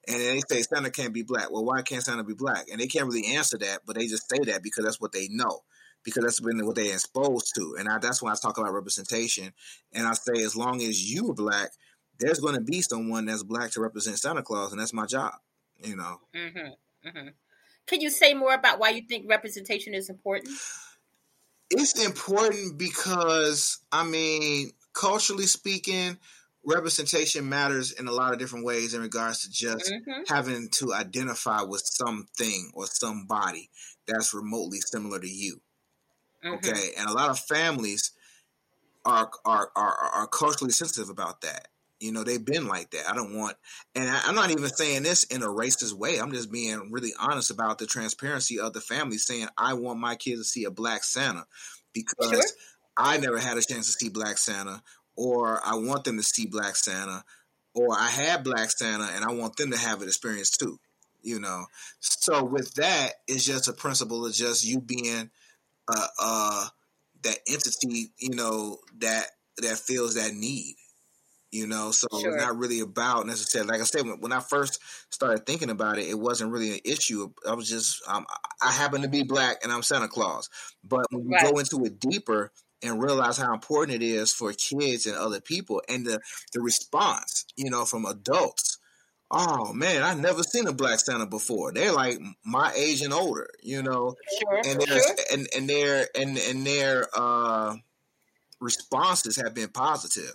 And 0.09 0.17
they 0.17 0.41
say 0.49 0.63
Santa 0.63 0.91
can't 0.91 1.13
be 1.13 1.23
black. 1.23 1.51
Well, 1.51 1.65
why 1.65 1.83
can't 1.83 2.03
Santa 2.03 2.25
be 2.25 2.35
black? 2.35 2.67
And 2.71 2.81
they 2.81 2.87
can't 2.87 3.07
really 3.07 3.35
answer 3.35 3.59
that, 3.59 3.81
but 3.87 3.97
they 3.97 4.07
just 4.07 4.29
say 4.31 4.39
that 4.47 4.63
because 4.63 4.85
that's 4.85 5.01
what 5.01 5.13
they 5.13 5.29
know, 5.29 5.61
because 6.03 6.25
that's 6.25 6.41
been 6.41 6.65
what 6.65 6.77
they're 6.77 6.95
exposed 6.95 7.55
to. 7.57 7.77
And 7.79 7.89
I, 7.89 7.99
that's 7.99 8.23
when 8.23 8.33
I 8.33 8.37
talk 8.37 8.57
about 8.57 8.73
representation. 8.73 9.53
And 9.93 10.07
I 10.07 10.15
say, 10.15 10.43
as 10.43 10.57
long 10.57 10.81
as 10.81 11.13
you 11.13 11.31
are 11.31 11.35
black, 11.35 11.71
there's 12.19 12.41
going 12.41 12.55
to 12.55 12.61
be 12.61 12.81
someone 12.81 13.27
that's 13.27 13.43
black 13.43 13.71
to 13.73 13.81
represent 13.81 14.19
Santa 14.19 14.43
Claus, 14.43 14.73
and 14.73 14.81
that's 14.81 14.95
my 14.95 15.07
job. 15.07 15.35
You 15.85 15.97
know. 15.97 16.21
Mm-hmm. 16.35 17.09
Mm-hmm. 17.09 17.29
Can 17.87 18.01
you 18.01 18.11
say 18.11 18.35
more 18.35 18.55
about 18.55 18.79
why 18.79 18.91
you 18.91 19.03
think 19.03 19.29
representation 19.29 19.95
is 19.95 20.11
important? 20.11 20.55
It's 21.71 22.05
important 22.05 22.79
because, 22.79 23.79
I 23.93 24.05
mean, 24.05 24.71
culturally 24.95 25.47
speaking, 25.47 26.19
representation 26.69 27.49
matters 27.49 27.93
in 27.93 28.07
a 28.09 28.13
lot 28.13 28.33
of 28.33 28.39
different 28.39 28.65
ways 28.65 28.95
in 28.95 29.01
regards 29.01 29.43
to 29.43 29.51
just 29.51 29.91
mm-hmm. 29.91 30.23
having 30.29 30.69
to 30.69 30.93
identify 30.93 31.63
with 31.63 31.83
something 31.85 32.71
or 32.75 32.87
somebody 32.87 33.71
that's 34.07 34.35
remotely 34.35 34.79
similar 34.81 35.19
to 35.19 35.29
you. 35.29 35.61
Mm-hmm. 36.45 36.57
Okay, 36.57 36.91
and 36.99 37.09
a 37.09 37.13
lot 37.13 37.31
of 37.31 37.39
families 37.41 38.13
are, 39.05 39.31
are 39.45 39.71
are 39.75 39.95
are 40.15 40.27
culturally 40.27 40.73
sensitive 40.73 41.09
about 41.09 41.41
that. 41.41 41.69
You 42.01 42.13
know, 42.13 42.23
they've 42.23 42.45
been 42.45 42.69
like 42.69 42.91
that. 42.91 43.11
I 43.11 43.15
don't 43.17 43.35
want, 43.35 43.57
and 43.97 44.09
I, 44.09 44.29
am 44.29 44.37
not 44.37 44.51
even 44.51 44.69
saying 44.69 45.03
this 45.03 45.25
in 45.25 45.43
a 45.43 45.49
racist 45.49 45.95
way. 45.95 46.21
I'm 46.21 46.33
just 46.33 46.53
being 46.53 46.93
really 46.93 47.13
honest 47.19 47.51
about 47.51 47.79
the 47.79 47.87
transparency 47.87 48.61
of 48.61 48.73
the 48.73 48.81
family, 48.81 49.19
saying 49.19 49.49
I 49.57 49.75
want 49.75 49.99
my 49.99 50.15
kids 50.15 50.43
to 50.43 50.45
see 50.45 50.65
a 50.65 50.71
black 50.71 51.03
Santa 51.03 51.45
because 51.93 52.31
sure. 52.31 52.43
I 52.99 53.17
never 53.19 53.39
had 53.39 53.57
a 53.57 53.63
chance 53.63 53.87
to 53.87 53.93
see 53.93 54.09
Black 54.09 54.39
Santa 54.39 54.83
or 55.19 55.61
I 55.65 55.75
want 55.75 56.05
them 56.05 56.17
to 56.17 56.23
see 56.23 56.47
Black 56.47 56.77
Santa, 56.77 57.25
or 57.75 57.89
I 57.99 58.07
had 58.07 58.45
Black 58.45 58.71
Santa 58.71 59.09
and 59.13 59.25
I 59.25 59.33
want 59.33 59.57
them 59.57 59.73
to 59.73 59.77
have 59.77 60.01
an 60.01 60.07
experience 60.07 60.51
too. 60.51 60.79
You 61.21 61.41
know, 61.41 61.67
so 61.99 62.45
with 62.45 62.75
that, 62.75 63.15
it's 63.27 63.45
just 63.45 63.67
a 63.67 63.73
principle 63.73 64.25
of 64.25 64.33
just 64.33 64.65
you 64.65 64.81
being 64.81 65.31
uh, 65.89 66.07
uh 66.23 66.67
that 67.25 67.39
entity, 67.49 68.13
you 68.19 68.37
know, 68.37 68.79
that 68.99 69.27
that 69.59 69.79
feels 69.79 70.15
that 70.15 70.33
need. 70.33 70.77
You 71.51 71.67
know, 71.67 71.91
so 71.91 72.07
sure. 72.21 72.35
it's 72.35 72.45
not 72.45 72.57
really 72.57 72.81
about 72.81 73.27
necessarily. 73.27 73.71
Like 73.71 73.81
I 73.81 73.85
said, 73.85 74.03
when, 74.03 74.21
when, 74.21 74.33
I 74.33 74.41
first 74.41 74.81
started 75.09 75.47
thinking 75.47 75.71
about 75.71 75.99
it, 75.99 76.07
it 76.07 76.19
wasn't 76.19 76.53
really 76.53 76.73
an 76.73 76.81
issue. 76.85 77.33
I 77.49 77.55
was 77.55 77.71
just, 77.71 78.03
um, 78.07 78.27
I 78.61 78.71
happen 78.71 79.01
to 79.01 79.09
be 79.09 79.23
black 79.23 79.61
and 79.63 79.73
I'm 79.73 79.83
Santa 79.83 80.09
Claus. 80.09 80.51
But 80.85 81.07
when 81.11 81.25
you 81.25 81.31
right. 81.31 81.51
go 81.51 81.59
into 81.59 81.87
it 81.87 81.99
deeper, 81.99 82.53
and 82.83 83.03
realize 83.03 83.39
how 83.39 83.53
important 83.53 84.03
it 84.03 84.07
is 84.07 84.33
for 84.33 84.53
kids 84.53 85.07
and 85.07 85.17
other 85.17 85.41
people 85.41 85.83
and 85.89 86.07
the, 86.07 86.21
the 86.53 86.61
response, 86.61 87.45
you 87.57 87.71
know, 87.71 87.85
from 87.85 88.05
adults. 88.05 88.79
Oh 89.31 89.75
man, 89.75 90.03
I've 90.03 90.21
never 90.21 90.43
seen 90.43 90.67
a 90.67 90.73
black 90.73 91.01
Santa 91.01 91.27
before. 91.27 91.73
They're 91.73 91.93
like 91.93 92.19
my 92.47 92.73
age 92.75 93.03
and 93.03 93.13
older, 93.13 93.51
you 93.63 93.83
know, 93.83 94.15
sure, 94.41 94.63
and 94.65 94.81
their 94.81 95.03
sure. 95.03 95.17
and 95.33 95.47
and 95.55 95.69
their 95.69 96.09
and 96.19 96.39
and 96.39 96.67
their 96.67 97.07
uh, 97.13 97.77
responses 98.59 99.37
have 99.37 99.53
been 99.53 99.69
positive. 99.69 100.33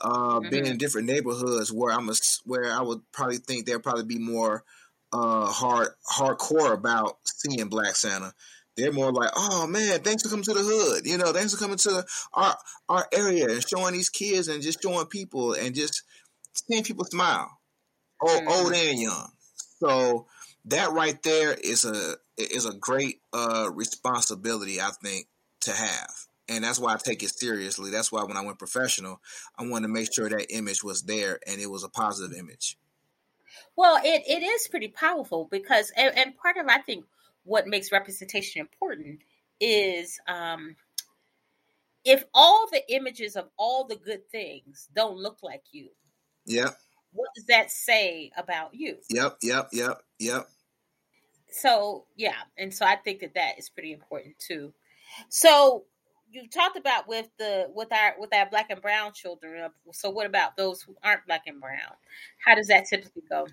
Uh, 0.00 0.40
mm-hmm. 0.40 0.48
Being 0.48 0.66
in 0.66 0.78
different 0.78 1.06
neighborhoods 1.06 1.70
where 1.70 1.92
I'm 1.92 2.08
a, 2.08 2.14
where 2.44 2.72
I 2.72 2.80
would 2.80 3.00
probably 3.12 3.36
think 3.38 3.66
there'd 3.66 3.82
probably 3.82 4.04
be 4.04 4.18
more 4.18 4.64
uh, 5.12 5.46
hard 5.46 5.88
hardcore 6.10 6.72
about 6.72 7.18
seeing 7.24 7.68
Black 7.68 7.94
Santa 7.94 8.32
they're 8.76 8.92
more 8.92 9.12
like, 9.12 9.30
oh 9.36 9.66
man, 9.66 10.00
thanks 10.00 10.22
for 10.22 10.28
coming 10.28 10.44
to 10.44 10.54
the 10.54 10.60
hood. 10.60 11.06
You 11.06 11.18
know, 11.18 11.32
thanks 11.32 11.54
for 11.54 11.60
coming 11.60 11.78
to 11.78 12.04
our 12.32 12.56
our 12.88 13.06
area 13.12 13.48
and 13.48 13.66
showing 13.66 13.92
these 13.94 14.10
kids 14.10 14.48
and 14.48 14.62
just 14.62 14.82
showing 14.82 15.06
people 15.06 15.54
and 15.54 15.74
just 15.74 16.02
seeing 16.54 16.82
people 16.82 17.04
smile, 17.04 17.50
old, 18.20 18.42
mm-hmm. 18.42 18.48
old 18.48 18.72
and 18.72 18.98
young. 18.98 19.30
So 19.78 20.26
that 20.66 20.92
right 20.92 21.20
there 21.22 21.52
is 21.52 21.84
a 21.84 22.16
is 22.36 22.66
a 22.66 22.74
great 22.74 23.20
uh, 23.32 23.70
responsibility, 23.72 24.80
I 24.80 24.90
think, 25.02 25.26
to 25.62 25.72
have. 25.72 26.10
And 26.48 26.62
that's 26.62 26.78
why 26.78 26.92
I 26.92 26.96
take 26.96 27.22
it 27.22 27.30
seriously. 27.30 27.90
That's 27.90 28.12
why 28.12 28.22
when 28.24 28.36
I 28.36 28.42
went 28.42 28.58
professional, 28.58 29.20
I 29.58 29.66
wanted 29.66 29.86
to 29.86 29.92
make 29.92 30.12
sure 30.12 30.28
that 30.28 30.54
image 30.54 30.84
was 30.84 31.02
there 31.02 31.38
and 31.46 31.60
it 31.60 31.70
was 31.70 31.84
a 31.84 31.88
positive 31.88 32.36
image. 32.36 32.76
Well, 33.76 33.98
it, 34.04 34.22
it 34.28 34.42
is 34.42 34.68
pretty 34.68 34.88
powerful 34.88 35.48
because, 35.50 35.90
and, 35.96 36.16
and 36.16 36.36
part 36.36 36.56
of 36.58 36.66
I 36.68 36.78
think 36.78 37.06
what 37.44 37.66
makes 37.66 37.92
representation 37.92 38.60
important 38.60 39.20
is 39.60 40.18
um, 40.26 40.76
if 42.04 42.24
all 42.34 42.66
the 42.70 42.82
images 42.92 43.36
of 43.36 43.48
all 43.56 43.84
the 43.84 43.96
good 43.96 44.28
things 44.30 44.88
don't 44.94 45.16
look 45.16 45.38
like 45.42 45.62
you. 45.72 45.88
Yep. 46.46 46.76
What 47.12 47.28
does 47.36 47.46
that 47.46 47.70
say 47.70 48.32
about 48.36 48.74
you? 48.74 48.96
Yep, 49.08 49.38
yep, 49.42 49.68
yep, 49.72 49.98
yep. 50.18 50.48
So, 51.48 52.06
yeah, 52.16 52.34
and 52.58 52.74
so 52.74 52.84
I 52.84 52.96
think 52.96 53.20
that 53.20 53.34
that 53.34 53.58
is 53.58 53.68
pretty 53.68 53.92
important 53.92 54.36
too. 54.38 54.74
So, 55.28 55.84
you 56.32 56.48
talked 56.48 56.76
about 56.76 57.06
with 57.06 57.28
the 57.38 57.68
with 57.72 57.92
our 57.92 58.14
with 58.18 58.34
our 58.34 58.50
black 58.50 58.66
and 58.70 58.82
brown 58.82 59.12
children. 59.12 59.70
So, 59.92 60.10
what 60.10 60.26
about 60.26 60.56
those 60.56 60.82
who 60.82 60.96
aren't 61.04 61.24
black 61.26 61.42
and 61.46 61.60
brown? 61.60 61.94
How 62.44 62.56
does 62.56 62.66
that 62.66 62.86
typically 62.86 63.22
go? 63.30 63.46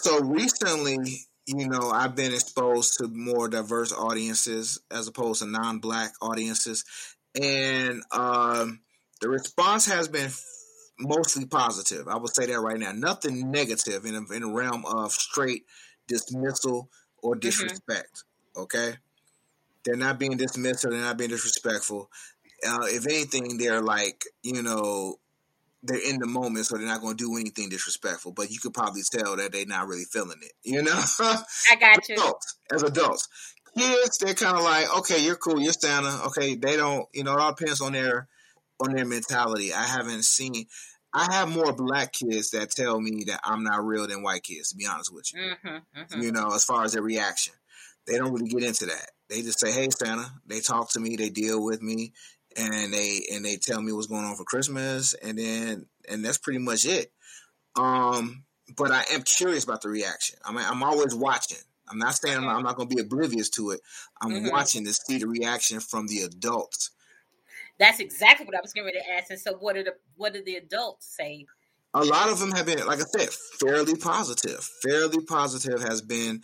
So 0.00 0.20
recently, 0.20 1.22
you 1.56 1.68
know, 1.68 1.90
I've 1.90 2.14
been 2.14 2.32
exposed 2.32 2.98
to 2.98 3.08
more 3.08 3.48
diverse 3.48 3.92
audiences 3.92 4.80
as 4.90 5.08
opposed 5.08 5.42
to 5.42 5.48
non-black 5.48 6.12
audiences, 6.22 6.84
and 7.40 8.02
um, 8.12 8.80
the 9.20 9.28
response 9.28 9.86
has 9.86 10.08
been 10.08 10.30
mostly 10.98 11.46
positive. 11.46 12.06
I 12.08 12.16
would 12.16 12.34
say 12.34 12.46
that 12.46 12.60
right 12.60 12.78
now. 12.78 12.92
Nothing 12.92 13.50
negative 13.50 14.04
in 14.04 14.14
in 14.32 14.42
a 14.42 14.52
realm 14.52 14.84
of 14.86 15.12
straight 15.12 15.64
dismissal 16.06 16.88
or 17.22 17.34
mm-hmm. 17.34 17.40
disrespect. 17.40 18.24
Mm-hmm. 18.56 18.62
Okay, 18.62 18.94
they're 19.84 19.96
not 19.96 20.18
being 20.18 20.38
dismissive. 20.38 20.90
They're 20.90 21.00
not 21.00 21.18
being 21.18 21.30
disrespectful. 21.30 22.10
Uh, 22.66 22.84
if 22.84 23.06
anything, 23.06 23.58
they're 23.58 23.82
like 23.82 24.24
you 24.42 24.62
know 24.62 25.16
they're 25.82 26.08
in 26.08 26.18
the 26.18 26.26
moment, 26.26 26.66
so 26.66 26.76
they're 26.76 26.86
not 26.86 27.00
going 27.00 27.16
to 27.16 27.24
do 27.24 27.36
anything 27.36 27.68
disrespectful. 27.68 28.32
But 28.32 28.50
you 28.50 28.58
could 28.60 28.74
probably 28.74 29.02
tell 29.10 29.36
that 29.36 29.52
they're 29.52 29.66
not 29.66 29.88
really 29.88 30.04
feeling 30.04 30.38
it. 30.42 30.52
You 30.62 30.82
know, 30.82 30.92
I 30.92 31.76
got 31.80 32.08
you. 32.08 32.16
Adults, 32.16 32.56
as 32.72 32.82
adults, 32.82 33.28
kids, 33.76 34.18
they're 34.18 34.34
kind 34.34 34.56
of 34.56 34.62
like, 34.62 34.98
okay, 34.98 35.24
you're 35.24 35.36
cool, 35.36 35.60
you're 35.60 35.72
Santa. 35.72 36.26
Okay, 36.26 36.54
they 36.54 36.76
don't, 36.76 37.06
you 37.14 37.24
know, 37.24 37.34
it 37.34 37.40
all 37.40 37.54
depends 37.54 37.80
on 37.80 37.92
their 37.92 38.28
on 38.80 38.94
their 38.94 39.06
mentality. 39.06 39.72
I 39.72 39.84
haven't 39.84 40.24
seen. 40.24 40.66
I 41.12 41.32
have 41.32 41.52
more 41.52 41.72
black 41.72 42.12
kids 42.12 42.50
that 42.50 42.70
tell 42.70 43.00
me 43.00 43.24
that 43.26 43.40
I'm 43.42 43.64
not 43.64 43.84
real 43.84 44.06
than 44.06 44.22
white 44.22 44.44
kids. 44.44 44.70
To 44.70 44.76
be 44.76 44.86
honest 44.86 45.12
with 45.12 45.32
you, 45.34 45.40
mm-hmm, 45.40 46.00
mm-hmm. 46.00 46.22
you 46.22 46.30
know, 46.30 46.54
as 46.54 46.64
far 46.64 46.84
as 46.84 46.92
their 46.92 47.02
reaction, 47.02 47.54
they 48.06 48.16
don't 48.16 48.32
really 48.32 48.48
get 48.48 48.62
into 48.62 48.86
that. 48.86 49.10
They 49.28 49.42
just 49.42 49.58
say, 49.60 49.72
"Hey, 49.72 49.88
Santa." 49.90 50.30
They 50.46 50.60
talk 50.60 50.92
to 50.92 51.00
me. 51.00 51.16
They 51.16 51.30
deal 51.30 51.64
with 51.64 51.82
me 51.82 52.12
and 52.56 52.92
they 52.92 53.20
and 53.32 53.44
they 53.44 53.56
tell 53.56 53.80
me 53.80 53.92
what's 53.92 54.06
going 54.06 54.24
on 54.24 54.36
for 54.36 54.44
Christmas, 54.44 55.14
and 55.14 55.38
then 55.38 55.86
and 56.08 56.24
that's 56.24 56.38
pretty 56.38 56.58
much 56.58 56.86
it. 56.86 57.12
Um, 57.76 58.44
but 58.76 58.90
I 58.90 59.04
am 59.12 59.22
curious 59.22 59.64
about 59.64 59.82
the 59.82 59.88
reaction. 59.88 60.38
I 60.44 60.52
mean, 60.52 60.64
I'm 60.66 60.82
always 60.82 61.14
watching. 61.14 61.58
I'm 61.88 61.98
not 61.98 62.14
saying 62.14 62.36
I'm 62.36 62.44
not, 62.44 62.62
not 62.62 62.76
going 62.76 62.88
to 62.88 62.94
be 62.94 63.00
oblivious 63.00 63.50
to 63.50 63.70
it. 63.70 63.80
I'm 64.20 64.30
mm-hmm. 64.30 64.50
watching 64.50 64.84
to 64.84 64.92
see 64.92 65.18
the 65.18 65.26
reaction 65.26 65.80
from 65.80 66.06
the 66.06 66.22
adults. 66.22 66.90
That's 67.78 67.98
exactly 67.98 68.46
what 68.46 68.56
I 68.56 68.60
was 68.60 68.72
going 68.72 68.92
to 68.92 69.10
ask. 69.12 69.30
And 69.30 69.40
so, 69.40 69.54
what 69.54 69.74
did 69.74 69.86
the 69.86 69.94
what 70.16 70.32
did 70.32 70.44
the 70.44 70.56
adults 70.56 71.06
say? 71.06 71.46
A 71.92 72.04
lot 72.04 72.28
of 72.28 72.38
them 72.38 72.52
have 72.52 72.66
been, 72.66 72.86
like 72.86 73.00
I 73.00 73.18
said, 73.18 73.30
fairly 73.30 73.96
positive. 73.96 74.62
Fairly 74.82 75.24
positive 75.24 75.82
has 75.82 76.00
been 76.00 76.42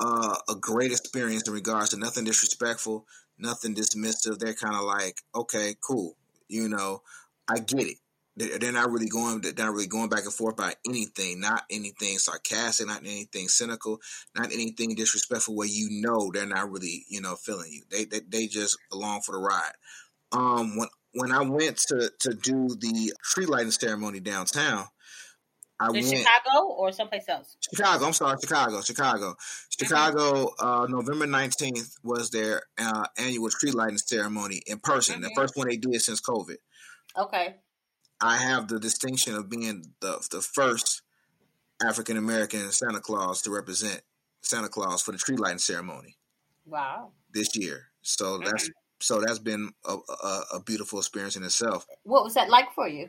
uh, 0.00 0.36
a 0.48 0.54
great 0.54 0.90
experience 0.90 1.46
in 1.46 1.52
regards 1.52 1.90
to 1.90 1.98
nothing 1.98 2.24
disrespectful, 2.24 3.06
nothing 3.40 3.74
dismissive. 3.74 4.38
They're 4.38 4.54
kind 4.54 4.74
of 4.74 4.82
like, 4.82 5.22
okay, 5.34 5.74
cool. 5.80 6.16
You 6.48 6.68
know, 6.68 7.02
I 7.48 7.58
get 7.58 7.86
it. 7.86 7.96
They're 8.36 8.72
not 8.72 8.90
really 8.90 9.08
going. 9.08 9.40
They're 9.40 9.52
not 9.56 9.72
really 9.72 9.86
going 9.86 10.08
back 10.08 10.24
and 10.24 10.32
forth 10.32 10.54
about 10.54 10.76
anything. 10.86 11.40
Not 11.40 11.64
anything 11.70 12.16
sarcastic. 12.18 12.86
Not 12.86 13.00
anything 13.00 13.48
cynical. 13.48 14.00
Not 14.36 14.52
anything 14.52 14.94
disrespectful. 14.94 15.54
Where 15.56 15.68
you 15.68 15.88
know 15.90 16.30
they're 16.32 16.46
not 16.46 16.70
really, 16.70 17.04
you 17.08 17.20
know, 17.20 17.36
feeling 17.36 17.70
you. 17.70 17.82
They 17.90 18.04
they, 18.04 18.20
they 18.26 18.46
just 18.46 18.78
along 18.92 19.22
for 19.22 19.32
the 19.32 19.38
ride. 19.38 19.72
Um, 20.32 20.76
when 20.76 20.88
when 21.12 21.32
I 21.32 21.42
went 21.42 21.78
to 21.88 22.10
to 22.20 22.34
do 22.34 22.68
the 22.68 23.12
tree 23.22 23.46
lighting 23.46 23.72
ceremony 23.72 24.20
downtown, 24.20 24.86
I 25.80 25.90
went, 25.90 26.06
Chicago 26.06 26.66
or 26.66 26.92
someplace 26.92 27.26
else? 27.28 27.56
Chicago. 27.60 28.04
I'm 28.04 28.12
sorry, 28.12 28.36
Chicago. 28.40 28.82
Chicago. 28.82 29.34
Chicago. 29.70 30.52
Mm-hmm. 30.58 30.66
Uh, 30.66 30.86
November 30.88 31.26
19th 31.26 31.96
was 32.02 32.30
their 32.30 32.62
uh, 32.78 33.06
annual 33.16 33.48
tree 33.48 33.70
lighting 33.70 33.96
ceremony 33.96 34.62
in 34.66 34.78
person. 34.78 35.16
Mm-hmm. 35.16 35.24
The 35.24 35.32
first 35.34 35.56
one 35.56 35.68
they 35.68 35.78
did 35.78 36.00
since 36.02 36.20
COVID. 36.20 36.56
Okay. 37.18 37.56
I 38.20 38.36
have 38.36 38.68
the 38.68 38.78
distinction 38.78 39.34
of 39.34 39.48
being 39.48 39.94
the 40.00 40.22
the 40.30 40.42
first 40.42 41.02
African 41.82 42.18
American 42.18 42.70
Santa 42.70 43.00
Claus 43.00 43.40
to 43.42 43.50
represent 43.50 44.02
Santa 44.42 44.68
Claus 44.68 45.00
for 45.00 45.12
the 45.12 45.18
tree 45.18 45.36
lighting 45.36 45.58
ceremony. 45.58 46.16
Wow. 46.66 47.12
This 47.32 47.56
year, 47.56 47.86
so 48.02 48.38
mm-hmm. 48.38 48.44
that's 48.44 48.70
so 49.00 49.20
that's 49.20 49.38
been 49.38 49.70
a, 49.86 49.96
a, 49.96 50.42
a 50.56 50.60
beautiful 50.60 50.98
experience 50.98 51.36
in 51.36 51.42
itself. 51.42 51.86
What 52.02 52.22
was 52.22 52.34
that 52.34 52.50
like 52.50 52.74
for 52.74 52.86
you? 52.86 53.08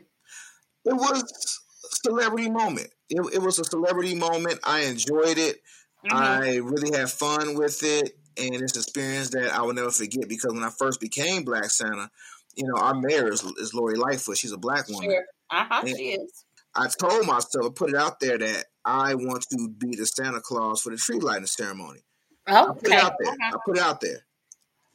It 0.84 0.94
was 0.94 1.60
celebrity 1.90 2.50
moment. 2.50 2.88
It, 3.08 3.20
it 3.34 3.42
was 3.42 3.58
a 3.58 3.64
celebrity 3.64 4.14
moment. 4.14 4.60
I 4.64 4.82
enjoyed 4.82 5.38
it. 5.38 5.60
Mm-hmm. 6.04 6.16
I 6.16 6.56
really 6.56 6.96
had 6.96 7.10
fun 7.10 7.56
with 7.56 7.82
it, 7.82 8.16
and 8.36 8.54
it's 8.54 8.74
an 8.74 8.82
experience 8.82 9.30
that 9.30 9.52
I 9.52 9.62
will 9.62 9.74
never 9.74 9.90
forget 9.90 10.28
because 10.28 10.52
when 10.52 10.64
I 10.64 10.70
first 10.70 11.00
became 11.00 11.44
Black 11.44 11.70
Santa, 11.70 12.10
you 12.56 12.66
know, 12.66 12.80
our 12.80 12.94
mayor 12.94 13.32
is, 13.32 13.42
is 13.42 13.72
Lori 13.74 13.94
Lightfoot. 13.96 14.38
She's 14.38 14.52
a 14.52 14.58
black 14.58 14.88
woman. 14.88 15.10
Sure. 15.10 15.24
Uh-huh, 15.50 15.86
she 15.86 16.12
is. 16.12 16.44
I 16.74 16.88
told 16.88 17.26
myself, 17.26 17.66
I 17.66 17.68
put 17.74 17.90
it 17.90 17.96
out 17.96 18.18
there 18.20 18.38
that 18.38 18.64
I 18.84 19.14
want 19.14 19.42
to 19.50 19.68
be 19.68 19.94
the 19.94 20.06
Santa 20.06 20.40
Claus 20.40 20.80
for 20.80 20.90
the 20.90 20.96
tree 20.96 21.18
lighting 21.18 21.46
ceremony. 21.46 22.00
Oh, 22.46 22.70
I 22.70 22.74
put 22.74 22.86
it 22.86 22.92
out 22.92 23.14
there. 23.22 23.32
I 23.40 23.56
put 23.64 23.76
it 23.76 23.82
out 23.82 24.00
there. 24.00 24.24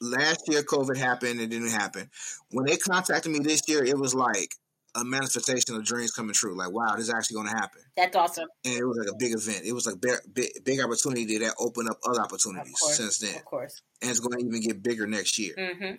Last 0.01 0.48
year, 0.48 0.63
COVID 0.63 0.98
happened. 0.98 1.39
It 1.39 1.50
didn't 1.50 1.72
happen. 1.72 2.10
When 2.51 2.65
they 2.65 2.77
contacted 2.77 3.32
me 3.32 3.39
this 3.39 3.62
year, 3.67 3.84
it 3.84 3.98
was 3.98 4.13
like, 4.13 4.53
a 4.98 5.06
manifestation 5.06 5.75
of 5.75 5.84
dreams 5.84 6.12
coming 6.12 6.34
true. 6.34 6.58
Like, 6.58 6.72
wow, 6.72 6.96
this 6.96 7.08
is 7.08 7.13
actually 7.13 7.36
going 7.36 7.48
to 7.48 7.56
happen. 7.56 7.82
That's 7.96 8.16
awesome. 8.16 8.48
And 8.66 8.75
it 8.75 8.86
was 8.86 8.98
like 8.98 9.10
a 9.10 9.18
big 9.18 9.34
event. 9.34 9.66
It 9.66 9.74
was 9.74 9.86
like 9.86 10.01
big, 10.01 10.16
big, 10.34 10.63
big 10.63 10.80
opportunity 10.82 11.38
that 11.39 11.54
opened 11.60 11.89
up 11.89 12.00
other 12.08 12.22
opportunities 12.22 12.74
course, 12.80 12.98
since 12.98 13.20
then. 13.20 13.36
Of 13.36 13.46
course. 13.46 13.82
And 14.01 14.10
it's 14.10 14.20
going 14.20 14.39
to 14.39 14.46
even 14.46 14.62
get 14.62 14.82
bigger 14.82 15.06
next 15.06 15.38
year. 15.38 15.56
Mm-hmm. 15.58 15.96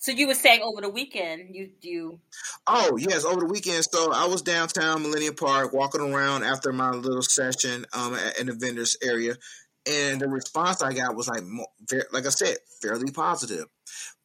So 0.00 0.12
you 0.12 0.28
were 0.28 0.34
saying 0.34 0.62
over 0.62 0.80
the 0.80 0.88
weekend, 0.88 1.54
you 1.54 1.70
you. 1.80 2.20
Oh 2.68 2.96
yes, 2.96 3.24
over 3.24 3.40
the 3.40 3.46
weekend. 3.46 3.84
So 3.84 4.12
I 4.12 4.26
was 4.26 4.42
downtown 4.42 5.02
Millennium 5.02 5.34
Park, 5.34 5.72
walking 5.72 6.00
around 6.00 6.44
after 6.44 6.72
my 6.72 6.90
little 6.90 7.20
session 7.20 7.84
um, 7.92 8.16
in 8.38 8.46
the 8.46 8.52
vendors 8.52 8.96
area, 9.02 9.34
and 9.90 10.20
the 10.20 10.28
response 10.28 10.82
I 10.82 10.92
got 10.92 11.16
was 11.16 11.26
like, 11.26 11.42
like 12.12 12.26
I 12.26 12.28
said, 12.28 12.58
fairly 12.80 13.10
positive 13.10 13.64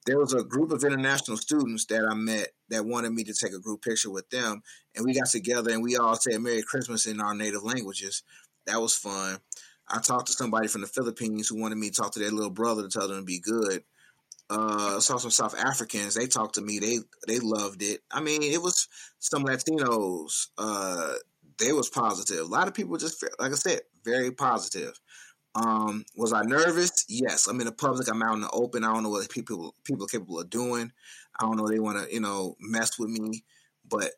there 0.06 0.20
was 0.20 0.34
a 0.34 0.44
group 0.44 0.72
of 0.72 0.84
international 0.84 1.38
students 1.38 1.86
that 1.86 2.06
I 2.06 2.14
met 2.14 2.50
that 2.70 2.86
wanted 2.86 3.14
me 3.14 3.24
to 3.24 3.34
take 3.34 3.54
a 3.54 3.60
group 3.60 3.82
picture 3.82 4.12
with 4.12 4.30
them, 4.30 4.62
and 4.96 5.06
we 5.06 5.14
got 5.14 5.30
together 5.30 5.72
and 5.72 5.84
we 5.84 5.98
all 5.98 6.16
said 6.16 6.40
"Merry 6.42 6.62
Christmas" 6.62 7.06
in 7.06 7.22
our 7.22 7.34
native 7.34 7.64
languages. 7.64 8.24
That 8.66 8.82
was 8.82 8.96
fun. 8.96 9.40
I 9.88 10.00
talked 10.00 10.28
to 10.28 10.34
somebody 10.34 10.68
from 10.68 10.82
the 10.82 10.88
Philippines 10.88 11.50
who 11.50 11.60
wanted 11.60 11.78
me 11.78 11.90
to 11.90 12.02
talk 12.02 12.14
to 12.14 12.20
their 12.20 12.32
little 12.32 12.50
brother 12.50 12.84
to 12.84 12.90
tell 12.90 13.08
them 13.08 13.18
to 13.18 13.24
be 13.24 13.40
good. 13.40 13.84
Uh, 14.50 15.00
saw 15.00 15.18
some 15.18 15.32
South 15.32 15.58
Africans. 15.58 16.16
They 16.16 16.28
talked 16.28 16.56
to 16.56 16.62
me. 16.62 16.80
They 16.80 17.00
they 17.28 17.40
loved 17.40 17.82
it. 17.82 18.02
I 18.12 18.22
mean, 18.22 18.44
it 18.44 18.62
was 18.62 18.88
some 19.20 19.46
Latinos. 19.46 20.48
Uh, 20.58 21.14
they 21.60 21.72
was 21.72 21.90
positive. 21.90 22.46
A 22.46 22.50
lot 22.50 22.68
of 22.68 22.74
people 22.74 22.98
just, 22.98 23.24
like 23.40 23.52
I 23.52 23.56
said, 23.56 23.82
very 24.04 24.32
positive. 24.32 25.00
Um, 25.56 26.06
was 26.16 26.34
I 26.34 26.42
nervous? 26.44 27.06
Yes. 27.08 27.48
I'm 27.48 27.60
in 27.60 27.68
the 27.68 27.72
public. 27.72 28.08
I'm 28.10 28.24
out 28.24 28.36
in 28.36 28.42
the 28.42 28.50
open. 28.52 28.84
I 28.84 28.94
don't 28.94 29.04
know 29.04 29.10
what 29.10 29.30
people 29.30 29.76
people 29.84 30.06
are 30.06 30.08
capable 30.08 30.40
of 30.40 30.50
doing. 30.50 30.92
I 31.40 31.46
don't 31.46 31.58
know 31.58 31.68
they 31.68 31.80
want 31.80 32.00
to 32.00 32.14
you 32.14 32.22
know 32.22 32.56
mess 32.60 32.98
with 32.98 33.10
me, 33.10 33.44
but 33.88 34.12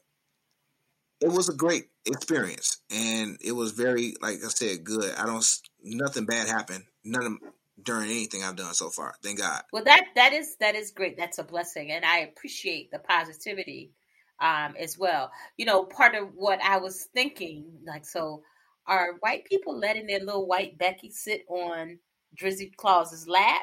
it 1.22 1.30
was 1.30 1.50
a 1.50 1.54
great 1.54 1.86
experience, 2.06 2.78
and 2.90 3.38
it 3.44 3.54
was 3.54 3.72
very 3.72 4.16
like 4.22 4.36
I 4.44 4.50
said, 4.50 4.84
good. 4.84 5.14
I 5.16 5.26
don't 5.26 5.46
nothing 5.84 6.26
bad 6.26 6.48
happened. 6.48 6.84
None 7.04 7.40
during 7.84 8.10
anything 8.10 8.44
I've 8.44 8.56
done 8.56 8.74
so 8.74 8.90
far. 8.90 9.16
Thank 9.24 9.40
God. 9.40 9.62
Well, 9.72 9.84
that 9.84 10.06
that 10.16 10.34
is 10.34 10.56
that 10.60 10.76
is 10.76 10.92
great. 10.92 11.18
That's 11.18 11.38
a 11.38 11.44
blessing, 11.44 11.92
and 11.92 12.06
I 12.06 12.20
appreciate 12.20 12.92
the 12.92 13.00
positivity 13.00 13.92
um, 14.40 14.76
as 14.80 14.98
well. 14.98 15.32
You 15.58 15.66
know, 15.66 15.84
part 15.84 16.16
of 16.16 16.30
what 16.36 16.62
I 16.62 16.78
was 16.78 17.08
thinking, 17.14 17.66
like, 17.86 18.06
so 18.06 18.44
are 18.88 19.16
white 19.20 19.46
people 19.46 19.78
letting 19.78 20.08
their 20.08 20.20
little 20.20 20.48
white 20.48 20.78
Becky 20.78 21.10
sit 21.10 21.46
on 21.48 22.00
Drizzy 22.40 22.76
Claus's 22.76 23.28
lap? 23.28 23.62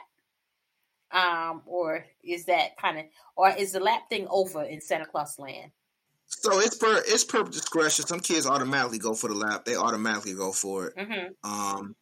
Um, 1.11 1.63
or 1.67 2.07
is 2.25 2.47
that 2.47 2.77
kind 2.79 2.99
of, 2.99 3.05
or 3.37 3.51
is 3.51 3.73
the 3.73 3.81
lap 3.81 4.09
thing 4.09 4.27
over 4.31 4.63
in 4.63 4.81
Santa 4.81 5.07
Claus 5.07 5.39
land? 5.39 5.73
So 6.27 6.59
it's 6.59 6.77
per 6.77 7.03
it's 7.07 7.25
per 7.25 7.43
discretion. 7.43 8.07
Some 8.07 8.21
kids 8.21 8.47
automatically 8.47 8.99
go 8.99 9.13
for 9.13 9.29
the 9.29 9.35
lap; 9.35 9.67
they 9.67 9.77
automatically 9.77 10.33
go 10.33 10.53
for 10.53 10.87
it. 10.87 10.97
Mm-hmm. 10.97 11.51
Um, 11.51 11.95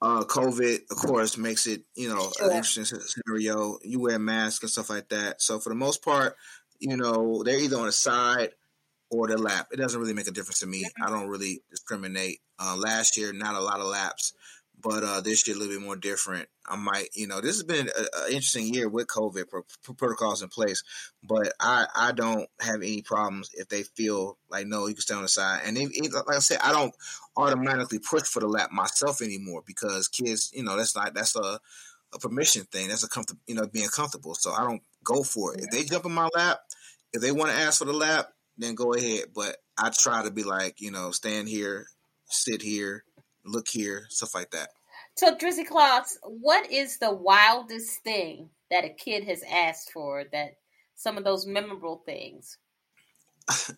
uh, 0.00 0.24
COVID, 0.24 0.80
of 0.90 0.96
course, 0.96 1.38
makes 1.38 1.68
it 1.68 1.84
you 1.94 2.08
know 2.08 2.32
sure. 2.36 2.50
an 2.50 2.56
interesting 2.56 2.84
scenario. 2.84 3.78
You 3.84 4.00
wear 4.00 4.18
masks 4.18 4.64
and 4.64 4.70
stuff 4.70 4.90
like 4.90 5.08
that. 5.10 5.40
So 5.40 5.60
for 5.60 5.68
the 5.68 5.76
most 5.76 6.04
part, 6.04 6.34
you 6.80 6.96
know 6.96 7.44
they're 7.44 7.60
either 7.60 7.78
on 7.78 7.86
the 7.86 7.92
side 7.92 8.50
or 9.12 9.28
the 9.28 9.36
lap. 9.36 9.68
It 9.72 9.76
doesn't 9.76 10.00
really 10.00 10.14
make 10.14 10.26
a 10.26 10.32
difference 10.32 10.60
to 10.60 10.66
me. 10.66 10.84
I 11.04 11.10
don't 11.10 11.28
really 11.28 11.60
discriminate. 11.70 12.40
Uh, 12.58 12.76
last 12.76 13.16
year, 13.16 13.32
not 13.32 13.54
a 13.54 13.60
lot 13.60 13.80
of 13.80 13.86
laps, 13.86 14.32
but 14.80 15.02
uh, 15.04 15.20
this 15.20 15.46
year 15.46 15.54
a 15.54 15.58
little 15.58 15.74
bit 15.74 15.84
more 15.84 15.96
different. 15.96 16.48
I 16.66 16.76
might, 16.76 17.08
you 17.14 17.26
know, 17.26 17.40
this 17.40 17.56
has 17.56 17.62
been 17.62 17.88
an 17.88 18.06
interesting 18.28 18.72
year 18.72 18.88
with 18.88 19.08
COVID 19.08 19.50
pro- 19.50 19.62
pro- 19.84 19.94
protocols 19.94 20.42
in 20.42 20.48
place, 20.48 20.82
but 21.22 21.52
I 21.60 21.86
I 21.94 22.12
don't 22.12 22.48
have 22.60 22.76
any 22.76 23.02
problems 23.02 23.50
if 23.52 23.68
they 23.68 23.82
feel 23.82 24.38
like 24.48 24.66
no, 24.66 24.86
you 24.86 24.94
can 24.94 25.02
stay 25.02 25.14
on 25.14 25.22
the 25.22 25.28
side. 25.28 25.62
And 25.66 25.76
like 25.76 26.36
I 26.36 26.38
said, 26.38 26.60
I 26.62 26.72
don't 26.72 26.94
automatically 27.36 27.98
push 27.98 28.22
for 28.22 28.40
the 28.40 28.48
lap 28.48 28.70
myself 28.72 29.20
anymore 29.20 29.62
because 29.66 30.08
kids, 30.08 30.50
you 30.54 30.62
know, 30.62 30.76
that's 30.76 30.96
not 30.96 31.14
that's 31.14 31.36
a 31.36 31.60
a 32.14 32.18
permission 32.18 32.64
thing. 32.64 32.88
That's 32.88 33.04
a 33.04 33.08
comfort, 33.08 33.36
you 33.46 33.54
know, 33.54 33.66
being 33.66 33.88
comfortable. 33.88 34.34
So 34.34 34.52
I 34.52 34.64
don't 34.64 34.82
go 35.04 35.22
for 35.22 35.54
it. 35.54 35.64
If 35.64 35.70
they 35.70 35.84
jump 35.84 36.06
in 36.06 36.12
my 36.12 36.28
lap, 36.34 36.60
if 37.12 37.20
they 37.20 37.32
want 37.32 37.50
to 37.50 37.56
ask 37.56 37.78
for 37.78 37.84
the 37.84 37.92
lap, 37.92 38.28
then 38.56 38.74
go 38.74 38.94
ahead. 38.94 39.26
But 39.34 39.56
I 39.78 39.90
try 39.90 40.22
to 40.22 40.30
be 40.30 40.42
like, 40.42 40.80
you 40.80 40.90
know, 40.90 41.10
stand 41.10 41.48
here, 41.48 41.86
sit 42.26 42.62
here, 42.62 43.04
look 43.44 43.68
here, 43.68 44.06
stuff 44.08 44.34
like 44.34 44.50
that. 44.50 44.68
So, 45.16 45.34
Drizzy 45.34 45.66
Claus, 45.66 46.18
what 46.22 46.70
is 46.70 46.98
the 46.98 47.12
wildest 47.12 48.02
thing 48.02 48.48
that 48.70 48.84
a 48.84 48.88
kid 48.88 49.24
has 49.24 49.42
asked 49.50 49.92
for? 49.92 50.24
That 50.32 50.56
some 50.94 51.18
of 51.18 51.24
those 51.24 51.46
memorable 51.46 52.02
things. 52.06 52.58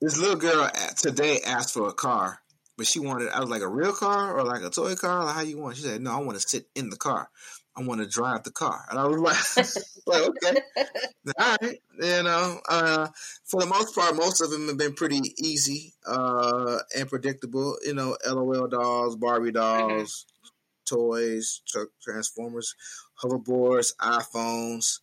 this 0.00 0.18
little 0.18 0.36
girl 0.36 0.70
today 0.96 1.40
asked 1.46 1.74
for 1.74 1.88
a 1.88 1.92
car, 1.92 2.40
but 2.76 2.86
she 2.86 2.98
wanted. 2.98 3.28
I 3.28 3.40
was 3.40 3.50
like 3.50 3.62
a 3.62 3.68
real 3.68 3.92
car 3.92 4.36
or 4.36 4.44
like 4.44 4.62
a 4.62 4.70
toy 4.70 4.94
car. 4.94 5.24
Like, 5.24 5.34
how 5.34 5.42
you 5.42 5.58
want? 5.58 5.76
She 5.76 5.82
said, 5.82 6.00
"No, 6.00 6.12
I 6.12 6.18
want 6.18 6.40
to 6.40 6.48
sit 6.48 6.66
in 6.74 6.90
the 6.90 6.96
car." 6.96 7.28
I 7.76 7.82
want 7.82 8.00
to 8.00 8.06
drive 8.06 8.42
the 8.42 8.50
car. 8.50 8.84
And 8.90 8.98
I 8.98 9.06
was 9.06 9.20
like, 9.20 9.66
like 10.06 10.28
okay, 10.28 10.60
all 11.38 11.56
right. 11.62 11.78
You 12.00 12.22
know, 12.22 12.60
uh, 12.68 13.08
for 13.44 13.60
the 13.60 13.66
most 13.66 13.94
part, 13.94 14.16
most 14.16 14.40
of 14.40 14.50
them 14.50 14.68
have 14.68 14.78
been 14.78 14.94
pretty 14.94 15.20
easy 15.38 15.94
uh, 16.06 16.78
and 16.96 17.08
predictable. 17.08 17.76
You 17.84 17.94
know, 17.94 18.16
LOL 18.26 18.68
dolls, 18.68 19.16
Barbie 19.16 19.52
mm-hmm. 19.52 19.88
dolls, 19.88 20.26
mm-hmm. 20.44 20.96
toys, 20.96 21.62
Transformers, 22.02 22.74
hoverboards, 23.22 23.94
iPhones, 23.96 25.00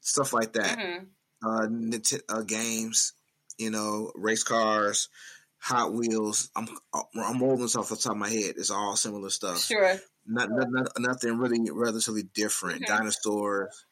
stuff 0.00 0.32
like 0.32 0.52
that. 0.54 0.78
Mm-hmm. 0.78 1.04
Uh, 1.44 1.98
uh, 2.28 2.42
games, 2.42 3.14
you 3.58 3.70
know, 3.70 4.12
race 4.14 4.44
cars. 4.44 5.08
Hot 5.66 5.92
Wheels. 5.92 6.50
I'm 6.56 6.66
I'm 6.92 7.40
rolling 7.40 7.60
this 7.60 7.76
off 7.76 7.88
the 7.88 7.94
top 7.94 8.14
of 8.14 8.18
my 8.18 8.28
head. 8.28 8.54
It's 8.56 8.72
all 8.72 8.96
similar 8.96 9.30
stuff. 9.30 9.60
Sure 9.60 9.96
not, 10.26 10.48
not, 10.50 10.88
nothing 10.98 11.38
really 11.38 11.70
relatively 11.70 12.22
different. 12.22 12.82
Mm-hmm. 12.82 12.96
Dinosaurs, 12.96 13.84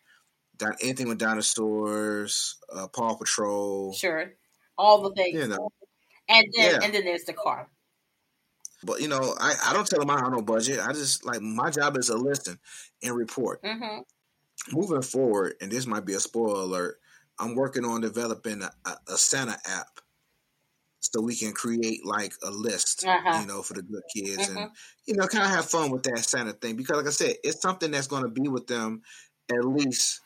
di- 0.57 0.77
anything 0.83 1.09
with 1.09 1.19
dinosaurs, 1.19 2.57
uh, 2.73 2.87
Paw 2.89 3.15
Patrol. 3.15 3.93
Sure, 3.93 4.33
all 4.79 5.03
the 5.03 5.11
things. 5.13 5.41
You 5.41 5.49
know, 5.49 5.71
and 6.29 6.47
then 6.57 6.71
yeah. 6.73 6.81
and 6.83 6.95
then 6.95 7.05
there's 7.05 7.25
the 7.25 7.33
car. 7.33 7.69
But 8.83 9.01
you 9.01 9.09
know, 9.09 9.35
I, 9.39 9.55
I 9.67 9.73
don't 9.73 9.87
tell 9.87 10.01
them 10.01 10.11
I 10.11 10.21
have 10.21 10.33
no 10.33 10.43
budget. 10.43 10.81
I 10.81 10.93
just 10.93 11.25
like 11.25 11.41
my 11.41 11.71
job 11.71 11.99
is 11.99 12.07
to 12.07 12.17
listen 12.17 12.59
and 13.03 13.15
report. 13.15 13.63
Mm-hmm. 13.63 14.01
Moving 14.73 15.03
forward, 15.03 15.55
and 15.61 15.73
this 15.73 15.87
might 15.87 16.05
be 16.05 16.15
a 16.15 16.21
spoiler 16.21 16.63
alert. 16.63 16.97
I'm 17.39 17.55
working 17.55 17.85
on 17.85 18.03
developing 18.03 18.63
a, 18.63 18.71
a 19.09 19.17
Santa 19.17 19.57
app 19.67 20.01
so 21.01 21.21
we 21.21 21.35
can 21.35 21.53
create 21.53 22.05
like 22.05 22.35
a 22.43 22.51
list, 22.51 23.07
uh-huh. 23.07 23.41
you 23.41 23.47
know, 23.47 23.63
for 23.63 23.75
the 23.75 23.83
good 23.83 24.03
kids 24.15 24.49
mm-hmm. 24.49 24.57
and 24.57 24.71
you 25.07 25.15
know, 25.15 25.27
kind 25.27 25.45
of 25.45 25.51
have 25.51 25.65
fun 25.65 25.91
with 25.91 26.03
that 26.05 26.19
Santa 26.19 26.53
thing 26.53 26.77
because, 26.77 26.97
like 26.97 27.07
I 27.07 27.11
said, 27.11 27.37
it's 27.43 27.61
something 27.61 27.91
that's 27.91 28.07
going 28.07 28.23
to 28.23 28.29
be 28.29 28.49
with 28.49 28.67
them 28.67 29.03
at 29.51 29.65
least 29.65 30.21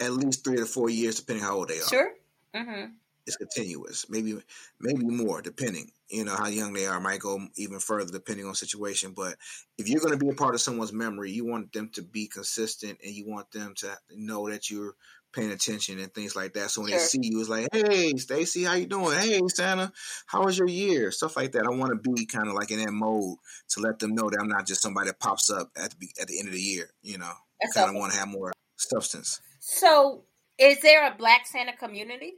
at 0.00 0.12
least 0.12 0.44
three 0.44 0.56
to 0.56 0.66
four 0.66 0.90
years, 0.90 1.20
depending 1.20 1.44
how 1.44 1.56
old 1.56 1.68
they 1.68 1.78
are. 1.78 1.88
Sure. 1.88 2.10
Mm-hmm. 2.54 2.92
It's 3.24 3.36
continuous, 3.36 4.06
maybe 4.10 4.36
maybe 4.80 5.04
more, 5.04 5.40
depending. 5.40 5.92
You 6.08 6.24
know 6.24 6.34
how 6.34 6.48
young 6.48 6.72
they 6.72 6.86
are. 6.86 7.00
Might 7.00 7.20
go 7.20 7.38
even 7.56 7.78
further 7.78 8.10
depending 8.10 8.46
on 8.46 8.54
situation. 8.56 9.12
But 9.12 9.36
if 9.78 9.88
you're 9.88 10.00
going 10.00 10.18
to 10.18 10.22
be 10.22 10.28
a 10.28 10.34
part 10.34 10.56
of 10.56 10.60
someone's 10.60 10.92
memory, 10.92 11.30
you 11.30 11.46
want 11.46 11.72
them 11.72 11.88
to 11.90 12.02
be 12.02 12.26
consistent, 12.26 12.98
and 13.04 13.14
you 13.14 13.24
want 13.28 13.52
them 13.52 13.74
to 13.76 13.96
know 14.10 14.50
that 14.50 14.68
you're 14.68 14.96
paying 15.32 15.50
attention 15.50 15.98
and 15.98 16.12
things 16.12 16.36
like 16.36 16.54
that. 16.54 16.70
So 16.70 16.82
when 16.82 16.90
sure. 16.90 16.98
they 16.98 17.04
see 17.04 17.20
you, 17.22 17.40
it's 17.40 17.48
like, 17.48 17.68
"Hey, 17.72 18.16
Stacy, 18.16 18.64
how 18.64 18.74
you 18.74 18.86
doing? 18.86 19.18
Hey, 19.18 19.40
Santa, 19.48 19.92
how 20.26 20.44
was 20.44 20.58
your 20.58 20.68
year?" 20.68 21.10
Stuff 21.10 21.36
like 21.36 21.52
that. 21.52 21.66
I 21.66 21.70
want 21.70 21.92
to 21.92 22.10
be 22.10 22.26
kind 22.26 22.48
of 22.48 22.54
like 22.54 22.70
in 22.70 22.84
that 22.84 22.92
mode 22.92 23.36
to 23.70 23.80
let 23.80 23.98
them 23.98 24.14
know 24.14 24.30
that 24.30 24.38
I'm 24.40 24.48
not 24.48 24.66
just 24.66 24.82
somebody 24.82 25.08
that 25.08 25.20
pops 25.20 25.50
up 25.50 25.70
at 25.76 25.94
the 25.98 26.08
at 26.20 26.28
the 26.28 26.38
end 26.38 26.48
of 26.48 26.54
the 26.54 26.60
year. 26.60 26.90
You 27.02 27.18
know, 27.18 27.32
kind 27.74 27.90
of 27.90 27.96
want 27.96 28.12
to 28.12 28.18
have 28.18 28.28
more 28.28 28.52
substance. 28.76 29.40
So, 29.60 30.24
is 30.58 30.80
there 30.80 31.06
a 31.06 31.14
Black 31.16 31.46
Santa 31.46 31.76
community? 31.76 32.34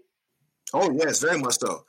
Oh 0.72 0.90
yes, 0.92 1.20
very 1.20 1.38
much 1.38 1.58
so. 1.58 1.84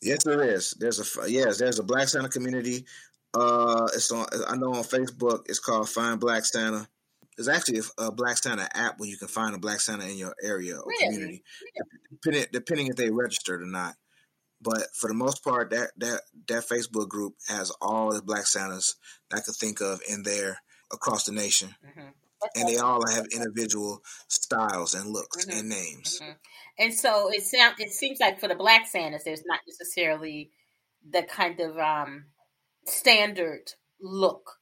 Yes, 0.00 0.24
there 0.24 0.42
is. 0.42 0.72
There's 0.78 1.00
a 1.00 1.30
yes, 1.30 1.58
there's 1.58 1.78
a 1.78 1.84
Black 1.84 2.08
Santa 2.08 2.28
community. 2.28 2.84
Uh, 3.32 3.88
it's 3.94 4.10
on. 4.12 4.26
I 4.48 4.56
know 4.56 4.74
on 4.74 4.84
Facebook. 4.84 5.42
It's 5.46 5.58
called 5.58 5.88
Find 5.88 6.20
Black 6.20 6.44
Santa 6.44 6.88
there's 7.36 7.48
actually 7.48 7.80
a, 7.80 8.06
a, 8.06 8.12
Black 8.12 8.36
Santa 8.36 8.68
app 8.74 8.98
where 8.98 9.08
you 9.08 9.16
can 9.16 9.28
find 9.28 9.54
a 9.54 9.58
Black 9.58 9.80
Santa 9.80 10.06
in 10.06 10.16
your 10.16 10.34
area 10.42 10.76
or 10.76 10.84
really? 10.86 11.04
community, 11.06 11.44
depending, 12.10 12.46
depending 12.52 12.86
if 12.88 12.96
they 12.96 13.10
registered 13.10 13.62
or 13.62 13.66
not. 13.66 13.94
But 14.60 14.94
for 14.94 15.08
the 15.08 15.14
most 15.14 15.44
part, 15.44 15.70
that 15.70 15.90
that 15.98 16.22
that 16.48 16.68
Facebook 16.68 17.08
group 17.08 17.34
has 17.48 17.70
all 17.82 18.12
the 18.12 18.22
Black 18.22 18.46
Santas 18.46 18.96
that 19.30 19.38
I 19.38 19.40
could 19.40 19.56
think 19.56 19.80
of 19.80 20.00
in 20.08 20.22
there 20.22 20.58
across 20.92 21.24
the 21.24 21.32
nation, 21.32 21.74
mm-hmm. 21.84 22.08
and 22.54 22.68
they 22.68 22.78
all 22.78 23.06
have 23.06 23.26
individual 23.26 24.00
styles 24.28 24.94
and 24.94 25.10
looks 25.10 25.44
mm-hmm. 25.44 25.58
and 25.58 25.68
names. 25.68 26.20
Mm-hmm. 26.22 26.32
And 26.78 26.94
so 26.94 27.30
it 27.30 27.42
sounds 27.42 27.78
it 27.78 27.90
seems 27.90 28.20
like 28.20 28.40
for 28.40 28.48
the 28.48 28.54
Black 28.54 28.86
Santas, 28.86 29.24
there's 29.24 29.44
not 29.44 29.60
necessarily 29.68 30.50
the 31.08 31.22
kind 31.22 31.60
of 31.60 31.76
um, 31.76 32.26
standard 32.86 33.72
look 34.00 34.58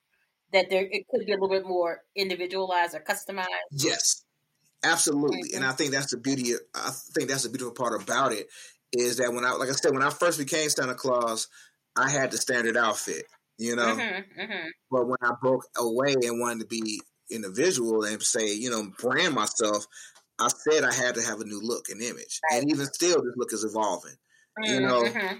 that 0.52 0.70
there 0.70 0.86
it 0.90 1.06
could 1.08 1.26
be 1.26 1.32
a 1.32 1.34
little 1.34 1.48
bit 1.48 1.66
more 1.66 2.02
individualized 2.16 2.94
or 2.94 3.00
customized. 3.00 3.46
Yes, 3.70 4.24
absolutely, 4.82 5.50
mm-hmm. 5.50 5.56
and 5.56 5.66
I 5.66 5.72
think 5.72 5.92
that's 5.92 6.10
the 6.10 6.18
beauty. 6.18 6.54
I 6.74 6.90
think 7.14 7.28
that's 7.28 7.44
the 7.44 7.50
beautiful 7.50 7.74
part 7.74 8.00
about 8.00 8.32
it 8.32 8.46
is 8.92 9.16
that 9.16 9.32
when 9.32 9.44
I, 9.44 9.52
like 9.52 9.70
I 9.70 9.72
said, 9.72 9.92
when 9.92 10.02
I 10.02 10.10
first 10.10 10.38
became 10.38 10.68
Santa 10.68 10.94
Claus, 10.94 11.48
I 11.96 12.10
had 12.10 12.30
the 12.30 12.36
standard 12.36 12.76
outfit, 12.76 13.24
you 13.58 13.76
know. 13.76 13.96
Mm-hmm, 13.96 14.40
mm-hmm. 14.40 14.68
But 14.90 15.06
when 15.06 15.18
I 15.22 15.32
broke 15.40 15.66
away 15.76 16.14
and 16.22 16.40
wanted 16.40 16.60
to 16.60 16.66
be 16.66 17.00
individual 17.30 18.04
and 18.04 18.22
say, 18.22 18.52
you 18.54 18.70
know, 18.70 18.90
brand 18.98 19.34
myself, 19.34 19.86
I 20.38 20.48
said 20.48 20.84
I 20.84 20.92
had 20.92 21.14
to 21.14 21.22
have 21.22 21.40
a 21.40 21.44
new 21.44 21.60
look 21.62 21.88
and 21.88 22.02
image, 22.02 22.40
right. 22.50 22.60
and 22.60 22.70
even 22.70 22.86
still, 22.86 23.22
this 23.22 23.34
look 23.36 23.52
is 23.52 23.64
evolving. 23.64 24.16
You 24.62 24.80
mm-hmm, 24.80 24.84
know, 24.86 25.02
mm-hmm. 25.02 25.36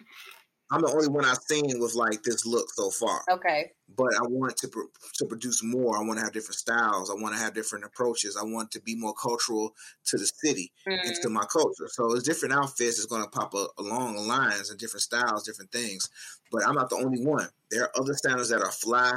I'm 0.73 0.81
the 0.81 0.91
only 0.91 1.09
one 1.09 1.27
I've 1.27 1.37
seen 1.37 1.79
with 1.79 1.95
like 1.95 2.23
this 2.23 2.47
look 2.47 2.67
so 2.73 2.91
far. 2.91 3.23
Okay. 3.31 3.73
But 3.95 4.15
I 4.17 4.23
want 4.23 4.57
to 4.57 4.69
to 4.69 5.27
produce 5.27 5.63
more. 5.63 5.99
I 5.99 6.03
want 6.03 6.19
to 6.19 6.25
have 6.25 6.33
different 6.33 6.59
styles. 6.59 7.11
I 7.11 7.15
want 7.15 7.35
to 7.35 7.41
have 7.41 7.53
different 7.53 7.85
approaches. 7.85 8.39
I 8.41 8.45
want 8.45 8.71
to 8.71 8.81
be 8.81 8.97
more 8.97 9.13
cultural 9.13 9.75
to 10.07 10.17
the 10.17 10.25
city 10.25 10.73
mm. 10.89 10.99
and 11.05 11.15
to 11.23 11.29
my 11.29 11.45
culture. 11.45 11.89
So 11.89 12.15
it's 12.15 12.27
different 12.27 12.55
outfits. 12.55 12.97
It's 12.97 13.05
going 13.05 13.23
to 13.23 13.29
pop 13.29 13.53
a, 13.53 13.67
along 13.79 14.15
the 14.15 14.23
lines 14.23 14.71
and 14.71 14.81
different 14.81 15.03
styles, 15.03 15.45
different 15.45 15.73
things. 15.73 16.09
But 16.51 16.67
I'm 16.67 16.75
not 16.75 16.89
the 16.89 16.97
only 16.97 17.23
one. 17.23 17.49
There 17.71 17.83
are 17.83 17.93
other 17.95 18.15
styles 18.15 18.49
that 18.49 18.63
are 18.63 18.73
fly, 18.73 19.13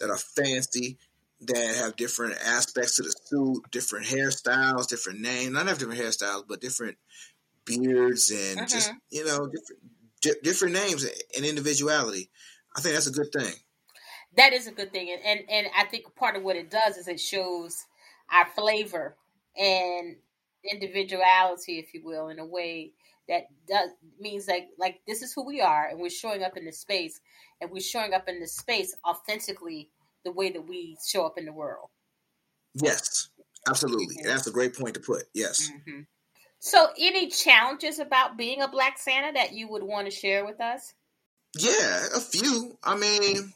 that 0.00 0.10
are 0.10 0.18
fancy, 0.18 0.98
that 1.40 1.76
have 1.76 1.96
different 1.96 2.34
aspects 2.44 2.96
to 2.96 3.02
the 3.02 3.14
suit, 3.24 3.62
different 3.70 4.06
hairstyles, 4.06 4.88
different 4.88 5.20
names. 5.20 5.52
Not 5.52 5.68
have 5.68 5.78
different 5.78 6.00
hairstyles, 6.00 6.44
but 6.46 6.60
different 6.60 6.98
beards 7.64 8.30
and 8.30 8.58
mm-hmm. 8.58 8.66
just 8.66 8.92
you 9.10 9.24
know 9.24 9.46
different 9.46 9.82
di- 10.22 10.40
different 10.42 10.74
names 10.74 11.06
and 11.36 11.44
individuality. 11.44 12.30
I 12.76 12.80
think 12.80 12.94
that's 12.94 13.06
a 13.06 13.12
good 13.12 13.32
thing. 13.32 13.54
that 14.36 14.52
is 14.52 14.66
a 14.66 14.72
good 14.72 14.92
thing, 14.92 15.10
and, 15.10 15.22
and 15.24 15.50
and 15.50 15.66
I 15.76 15.84
think 15.84 16.14
part 16.14 16.36
of 16.36 16.42
what 16.42 16.56
it 16.56 16.70
does 16.70 16.96
is 16.96 17.08
it 17.08 17.20
shows 17.20 17.86
our 18.30 18.46
flavor 18.46 19.16
and 19.56 20.16
individuality, 20.70 21.78
if 21.78 21.94
you 21.94 22.02
will, 22.04 22.28
in 22.28 22.38
a 22.38 22.44
way 22.46 22.92
that 23.28 23.46
does 23.66 23.90
means 24.20 24.46
like 24.48 24.68
like 24.78 25.00
this 25.06 25.22
is 25.22 25.32
who 25.32 25.44
we 25.44 25.60
are, 25.60 25.88
and 25.88 25.98
we're 25.98 26.10
showing 26.10 26.42
up 26.42 26.56
in 26.56 26.64
this 26.64 26.78
space, 26.78 27.20
and 27.60 27.70
we're 27.70 27.80
showing 27.80 28.12
up 28.14 28.28
in 28.28 28.38
this 28.40 28.56
space 28.56 28.94
authentically 29.08 29.90
the 30.24 30.32
way 30.32 30.50
that 30.50 30.66
we 30.68 30.96
show 31.06 31.24
up 31.24 31.38
in 31.38 31.44
the 31.46 31.52
world. 31.52 31.88
Yes, 32.74 33.28
absolutely. 33.68 34.16
That's 34.22 34.46
a 34.46 34.50
great 34.52 34.76
point 34.76 34.94
to 34.94 35.00
put. 35.00 35.24
Yes. 35.34 35.70
Mm-hmm. 35.70 36.00
So, 36.60 36.88
any 36.98 37.28
challenges 37.28 37.98
about 37.98 38.36
being 38.36 38.62
a 38.62 38.68
Black 38.68 38.98
Santa 38.98 39.32
that 39.34 39.52
you 39.52 39.68
would 39.68 39.82
want 39.82 40.06
to 40.06 40.10
share 40.10 40.44
with 40.44 40.60
us? 40.60 40.94
Yeah, 41.56 42.06
a 42.14 42.20
few. 42.20 42.76
I 42.82 42.96
mean, 42.96 43.52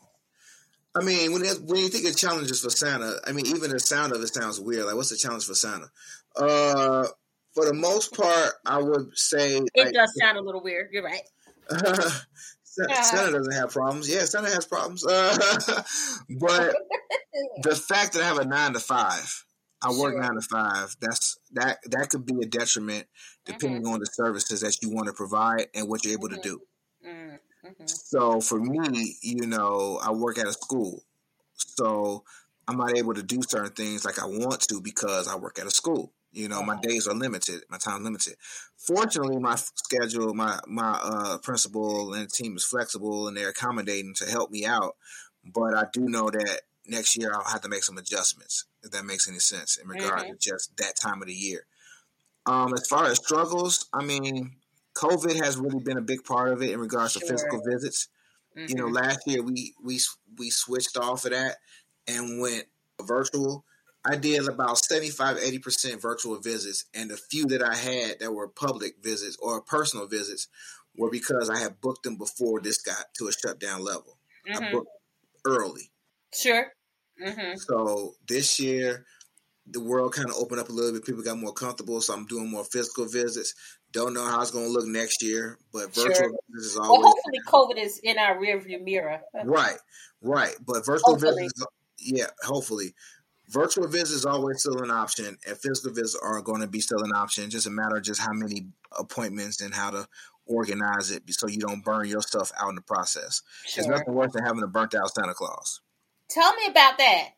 I 0.95 1.03
mean, 1.03 1.33
when 1.33 1.43
when 1.43 1.81
you 1.81 1.89
think 1.89 2.07
of 2.07 2.17
challenges 2.17 2.63
for 2.63 2.71
Santa, 2.71 3.19
I 3.27 3.33
mean, 3.33 3.47
even 3.47 3.71
the 3.71 3.81
sound 3.81 4.13
of 4.13 4.23
it 4.23 4.29
sounds 4.29 4.61
weird. 4.61 4.87
Like, 4.87 4.95
what's 4.95 5.11
the 5.11 5.17
challenge 5.17 5.47
for 5.47 5.55
Santa? 5.55 5.87
Uh, 6.37 7.07
for 7.55 7.67
the 7.67 7.75
most 7.75 8.15
part, 8.15 8.53
I 8.65 8.79
would 8.79 9.17
say 9.17 9.57
it 9.57 9.71
like, 9.77 9.93
does 9.93 10.13
sound 10.21 10.39
a 10.39 10.43
little 10.43 10.63
weird. 10.63 10.91
You're 10.93 11.05
right. 11.05 11.23
Uh, 12.81 13.03
Santa 13.03 13.33
doesn't 13.33 13.53
have 13.53 13.71
problems. 13.71 14.09
Yeah, 14.09 14.25
Santa 14.25 14.49
has 14.49 14.65
problems. 14.65 15.05
Uh, 15.05 15.37
but 16.41 16.75
the 17.63 17.77
fact 17.77 18.15
that 18.15 18.23
I 18.23 18.27
have 18.27 18.39
a 18.39 18.47
nine 18.47 18.73
to 18.73 18.81
five, 18.81 19.45
I 19.83 19.91
work 19.93 20.17
nine 20.17 20.35
to 20.35 20.41
five. 20.41 20.97
That's 21.01 21.39
that 21.53 21.79
that 21.91 22.11
could 22.11 22.25
be 22.25 22.37
a 22.43 22.47
detriment 22.47 23.07
depending 23.45 23.83
mm-hmm. 23.83 23.95
on 23.95 24.01
the 24.01 24.07
services 24.07 24.61
that 24.61 24.79
you 24.83 24.91
want 24.91 25.09
to 25.09 25.13
provide 25.13 25.67
and 25.75 25.89
what 25.89 26.05
you're 26.05 26.15
able 26.15 26.29
mm-hmm. 26.29 26.41
to 26.41 26.49
do. 26.49 26.63
Mm-hmm. 27.07 27.85
So 27.87 28.41
for 28.41 28.61
me, 28.61 29.17
you 29.23 29.47
know, 29.47 30.01
I 30.03 30.13
work 30.13 30.39
at 30.39 30.47
a 30.47 30.53
school, 30.53 31.05
so 31.55 32.25
I'm 32.69 32.77
not 32.77 32.97
able 32.97 33.15
to 33.15 33.23
do 33.23 33.41
certain 33.43 33.73
things 33.73 34.05
like 34.05 34.21
I 34.21 34.27
want 34.27 34.61
to 34.69 34.81
because 34.81 35.29
I 35.29 35.37
work 35.37 35.59
at 35.59 35.67
a 35.67 35.71
school. 35.71 36.13
You 36.33 36.49
know, 36.49 36.63
my 36.63 36.81
days 36.81 37.07
are 37.07 37.15
limited, 37.15 37.63
my 37.69 37.77
time 37.77 38.05
limited. 38.05 38.37
Fortunately, 38.79 39.39
my 39.39 39.57
schedule, 39.57 40.33
my 40.33 40.59
my 40.67 40.99
uh, 41.03 41.39
principal 41.39 42.15
and 42.15 42.31
team 42.31 42.57
is 42.57 42.65
flexible 42.65 43.29
and 43.29 43.37
they're 43.37 43.51
accommodating 43.51 44.15
to 44.15 44.31
help 44.31 44.51
me 44.51 44.65
out. 44.65 44.97
But 45.45 45.75
I 45.75 45.85
do 45.93 46.03
know 46.03 46.31
that 46.31 46.63
next 46.87 47.17
year 47.17 47.33
I'll 47.35 47.51
have 47.51 47.63
to 47.63 47.69
make 47.69 47.85
some 47.85 47.99
adjustments, 47.99 48.67
if 48.83 48.91
that 48.91 49.05
makes 49.05 49.29
any 49.29 49.39
sense, 49.39 49.77
in 49.77 49.89
regard 49.89 50.23
mm-hmm. 50.23 50.33
to 50.33 50.39
just 50.39 50.77
that 50.79 50.97
time 50.97 51.23
of 51.23 51.29
the 51.29 51.35
year. 51.35 51.67
Um, 52.47 52.75
as 52.75 52.87
far 52.87 53.07
as 53.07 53.19
struggles, 53.19 53.89
I 53.93 54.03
mean, 54.03 54.57
COVID 54.97 55.43
has 55.43 55.57
really 55.57 55.81
been 55.81 55.99
a 55.99 56.03
big 56.03 56.25
part 56.25 56.53
of 56.53 56.63
it 56.63 56.71
in 56.71 56.81
regards 56.81 57.13
sure. 57.13 57.23
to 57.23 57.29
physical 57.29 57.63
visits. 57.65 58.09
Mm-hmm. 58.57 58.69
You 58.69 58.75
know, 58.75 58.87
mm-hmm. 58.87 58.95
last 58.95 59.27
year 59.27 59.43
we 59.43 59.75
we 59.83 60.01
we 60.39 60.51
switched 60.51 60.97
off 60.97 61.25
of 61.25 61.31
that 61.31 61.57
and 62.09 62.41
went 62.41 62.65
virtual 63.01 63.65
I 64.05 64.17
did 64.17 64.49
about 64.49 64.79
75, 64.79 65.39
80% 65.39 66.01
virtual 66.01 66.41
visits. 66.41 66.87
And 66.95 67.11
the 67.11 67.17
few 67.17 67.47
that 67.47 67.63
I 67.63 67.77
had 67.77 68.19
that 68.19 68.33
were 68.33 68.49
public 68.49 68.97
visits 69.03 69.37
or 69.41 69.61
personal 69.61 70.07
visits 70.07 70.49
were 70.97 71.11
because 71.11 71.49
I 71.49 71.59
had 71.59 71.81
booked 71.81 72.03
them 72.03 72.17
before 72.17 72.61
this 72.61 72.83
got 72.83 73.15
to 73.19 73.29
a 73.29 73.33
shutdown 73.33 73.85
level. 73.85 74.19
Mm-hmm. 74.49 74.65
I 74.65 74.73
booked 74.73 74.91
early. 75.45 75.92
Sure. 76.35 76.67
Mm-hmm. 77.23 77.57
So 77.57 78.15
this 78.27 78.59
year, 78.59 79.05
the 79.67 79.81
world 79.81 80.15
kind 80.15 80.29
of 80.29 80.37
opened 80.37 80.61
up 80.61 80.69
a 80.69 80.73
little 80.73 80.93
bit. 80.93 81.05
People 81.05 81.23
got 81.23 81.39
more 81.39 81.53
comfortable. 81.53 82.01
So 82.01 82.15
I'm 82.15 82.27
doing 82.27 82.51
more 82.51 82.65
physical 82.65 83.07
visits. 83.07 83.55
Don't 83.93 84.15
know 84.15 84.25
how 84.25 84.41
it's 84.41 84.51
going 84.51 84.67
to 84.67 84.73
look 84.73 84.87
next 84.87 85.23
year, 85.23 85.59
but 85.73 85.95
virtual 85.95 86.15
sure. 86.15 86.33
visits 86.51 86.73
is 86.73 86.77
always. 86.77 87.05
Well, 87.05 87.15
hopefully, 87.15 87.79
COVID 87.79 87.85
is 87.85 88.01
in 88.03 88.19
our 88.19 88.37
rearview 88.37 88.83
mirror. 88.83 89.21
right, 89.45 89.77
right. 90.23 90.55
But 90.67 90.87
virtual 90.87 91.13
hopefully. 91.13 91.43
visits, 91.43 91.65
yeah, 91.99 92.27
hopefully 92.43 92.95
virtual 93.53 93.87
visits 93.87 94.11
is 94.11 94.27
always 94.27 94.61
still 94.61 94.83
an 94.83 94.91
option, 94.91 95.39
and 95.47 95.59
physical 95.59 95.93
visits 95.93 96.19
are 96.21 96.41
going 96.41 96.63
to 96.63 96.67
be 96.67 96.81
still 96.81 97.03
an 97.03 97.13
option. 97.13 97.51
Just 97.51 97.67
a 97.67 97.71
matter 97.71 97.97
of 97.97 98.03
just 98.03 98.21
how 98.21 98.33
many 98.33 98.67
appointments 98.99 99.61
and 99.61 99.75
how 99.75 99.91
to 99.91 100.09
organize 100.47 101.11
it 101.11 101.23
so 101.33 101.47
you 101.47 101.59
don't 101.59 101.85
burn 101.85 102.09
yourself 102.09 102.51
out 102.61 102.71
in 102.71 102.75
the 102.75 102.83
process. 102.83 103.43
Sure. 103.67 103.85
There's 103.85 103.99
nothing 103.99 104.15
worse 104.15 104.33
than 104.33 104.45
having 104.45 104.63
a 104.63 104.67
burnt 104.67 104.95
out 104.95 105.15
Santa 105.15 105.35
Claus. 105.35 105.81
Tell 106.33 106.55
me 106.55 106.67
about 106.69 106.99
that. 106.99 107.29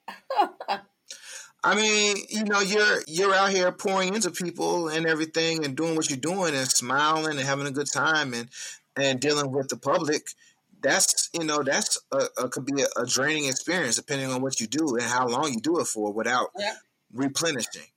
I 1.64 1.74
mean, 1.74 2.16
you 2.28 2.44
know, 2.44 2.60
you're 2.60 3.02
you're 3.06 3.34
out 3.34 3.50
here 3.50 3.72
pouring 3.72 4.14
into 4.14 4.30
people 4.30 4.88
and 4.88 5.06
everything 5.06 5.64
and 5.64 5.76
doing 5.76 5.96
what 5.96 6.10
you're 6.10 6.18
doing 6.18 6.54
and 6.54 6.68
smiling 6.68 7.38
and 7.38 7.40
having 7.40 7.66
a 7.66 7.70
good 7.70 7.90
time 7.90 8.34
and 8.34 8.48
and 8.96 9.20
dealing 9.20 9.50
with 9.50 9.68
the 9.68 9.76
public 9.76 10.22
that's 10.84 11.30
you 11.32 11.44
know 11.44 11.62
that's 11.62 11.98
a, 12.12 12.26
a 12.38 12.48
could 12.48 12.66
be 12.66 12.82
a, 12.82 13.00
a, 13.00 13.06
draining 13.06 13.46
experience 13.46 13.96
depending 13.96 14.30
on 14.30 14.42
what 14.42 14.60
you 14.60 14.66
do 14.66 14.96
and 14.96 15.02
how 15.02 15.26
long 15.26 15.52
you 15.52 15.60
do 15.60 15.80
it 15.80 15.86
for 15.86 16.12
without 16.12 16.50
yeah. 16.56 16.74
replenishing. 17.12 17.88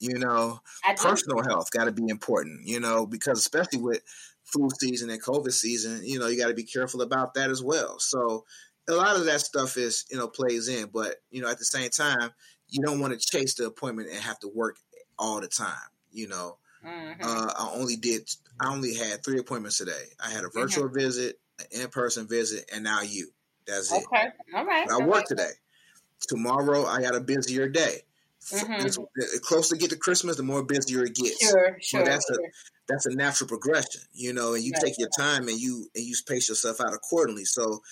You 0.00 0.18
know, 0.18 0.60
personal 0.96 1.44
health 1.44 1.70
got 1.70 1.84
to 1.84 1.92
be 1.92 2.08
important. 2.08 2.66
You 2.66 2.80
know, 2.80 3.04
because 3.04 3.38
especially 3.38 3.80
with 3.80 4.00
flu 4.44 4.70
season 4.80 5.10
and 5.10 5.22
COVID 5.22 5.52
season, 5.52 6.00
you 6.02 6.18
know, 6.18 6.26
you 6.26 6.40
got 6.40 6.48
to 6.48 6.54
be 6.54 6.64
careful 6.64 7.02
about 7.02 7.34
that 7.34 7.50
as 7.50 7.62
well. 7.62 7.98
So 7.98 8.46
a 8.90 8.96
lot 8.96 9.16
of 9.16 9.24
that 9.26 9.40
stuff 9.40 9.76
is 9.76 10.04
you 10.10 10.18
know 10.18 10.28
plays 10.28 10.68
in, 10.68 10.88
but 10.92 11.16
you 11.30 11.42
know 11.42 11.48
at 11.48 11.58
the 11.58 11.64
same 11.64 11.90
time 11.90 12.30
you 12.68 12.82
don't 12.82 13.00
want 13.00 13.12
to 13.12 13.18
chase 13.18 13.54
the 13.54 13.66
appointment 13.66 14.08
and 14.10 14.18
have 14.18 14.38
to 14.40 14.48
work 14.48 14.76
all 15.18 15.40
the 15.40 15.48
time. 15.48 15.76
You 16.12 16.28
know, 16.28 16.58
mm-hmm. 16.84 17.22
uh, 17.22 17.52
I 17.58 17.72
only 17.74 17.96
did 17.96 18.28
I 18.60 18.72
only 18.72 18.94
had 18.94 19.24
three 19.24 19.38
appointments 19.38 19.78
today. 19.78 20.04
I 20.24 20.30
had 20.30 20.44
a 20.44 20.48
mm-hmm. 20.48 20.60
virtual 20.60 20.84
mm-hmm. 20.84 20.98
visit, 20.98 21.38
an 21.58 21.82
in-person 21.82 22.28
visit, 22.28 22.70
and 22.72 22.84
now 22.84 23.02
you. 23.02 23.30
That's 23.66 23.92
it. 23.92 24.04
Okay. 24.06 24.28
All 24.54 24.64
right. 24.64 24.86
But 24.88 25.02
I 25.02 25.06
work 25.06 25.24
today. 25.26 25.50
Tomorrow 26.28 26.86
I 26.86 27.00
got 27.00 27.14
a 27.14 27.20
busier 27.20 27.68
day. 27.68 28.02
Mm-hmm. 28.52 28.82
The 28.82 29.40
closer 29.42 29.74
to 29.74 29.80
get 29.80 29.90
to 29.90 29.96
Christmas, 29.96 30.36
the 30.36 30.42
more 30.42 30.64
busier 30.64 31.04
it 31.04 31.14
gets. 31.14 31.46
Sure, 31.46 31.76
sure. 31.80 32.04
that's 32.04 32.26
sure. 32.26 32.42
a 32.42 32.50
that's 32.88 33.06
a 33.06 33.14
natural 33.14 33.48
progression, 33.48 34.00
you 34.12 34.32
know. 34.32 34.54
And 34.54 34.64
you 34.64 34.72
right. 34.72 34.82
take 34.82 34.98
your 34.98 35.10
time 35.16 35.48
and 35.48 35.60
you 35.60 35.86
and 35.94 36.04
you 36.04 36.14
pace 36.26 36.48
yourself 36.48 36.80
out 36.80 36.94
accordingly. 36.94 37.44
So, 37.44 37.82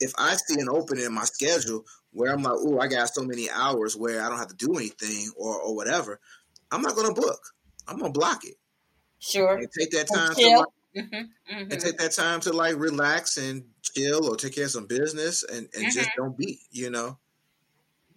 if 0.00 0.12
I 0.18 0.36
see 0.36 0.60
an 0.60 0.68
opening 0.68 1.04
in 1.04 1.12
my 1.12 1.24
schedule 1.24 1.84
where 2.12 2.32
I'm 2.32 2.42
like, 2.42 2.56
"Oh, 2.56 2.78
I 2.78 2.88
got 2.88 3.12
so 3.12 3.22
many 3.22 3.50
hours 3.50 3.96
where 3.96 4.22
I 4.22 4.28
don't 4.28 4.38
have 4.38 4.48
to 4.48 4.56
do 4.56 4.76
anything 4.76 5.30
or 5.36 5.60
or 5.60 5.74
whatever," 5.74 6.20
I'm 6.70 6.82
not 6.82 6.94
going 6.94 7.14
to 7.14 7.20
book. 7.20 7.40
I'm 7.86 7.98
going 7.98 8.12
to 8.12 8.18
block 8.18 8.44
it. 8.44 8.56
Sure. 9.18 9.56
And 9.56 9.68
take 9.76 9.90
that 9.92 10.08
time 10.12 10.34
to 10.34 10.66
Mm-hmm, 10.96 11.14
mm-hmm. 11.14 11.70
And 11.70 11.80
take 11.80 11.98
that 11.98 12.12
time 12.12 12.40
to 12.40 12.52
like 12.52 12.76
relax 12.76 13.36
and 13.36 13.64
chill 13.82 14.26
or 14.26 14.36
take 14.36 14.54
care 14.54 14.64
of 14.64 14.70
some 14.70 14.86
business 14.86 15.42
and, 15.42 15.68
and 15.74 15.84
mm-hmm. 15.84 15.90
just 15.90 16.10
don't 16.16 16.36
be, 16.36 16.60
you 16.70 16.90
know. 16.90 17.18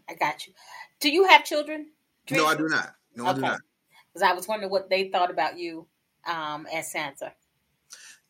I 0.10 0.16
got 0.16 0.48
you. 0.48 0.54
Do 1.00 1.10
you 1.10 1.26
have 1.28 1.44
children? 1.44 1.88
No, 2.30 2.46
I 2.46 2.56
do 2.56 2.68
not. 2.68 2.94
No, 3.16 3.24
okay. 3.24 3.32
I 3.32 3.34
do 3.34 3.42
not. 3.42 3.60
Because 4.14 4.30
I 4.30 4.34
was 4.34 4.48
wondering 4.48 4.72
what 4.72 4.90
they 4.90 5.10
thought 5.10 5.32
about 5.32 5.58
you 5.58 5.88
um, 6.26 6.68
as 6.74 6.92
Santa. 6.92 7.34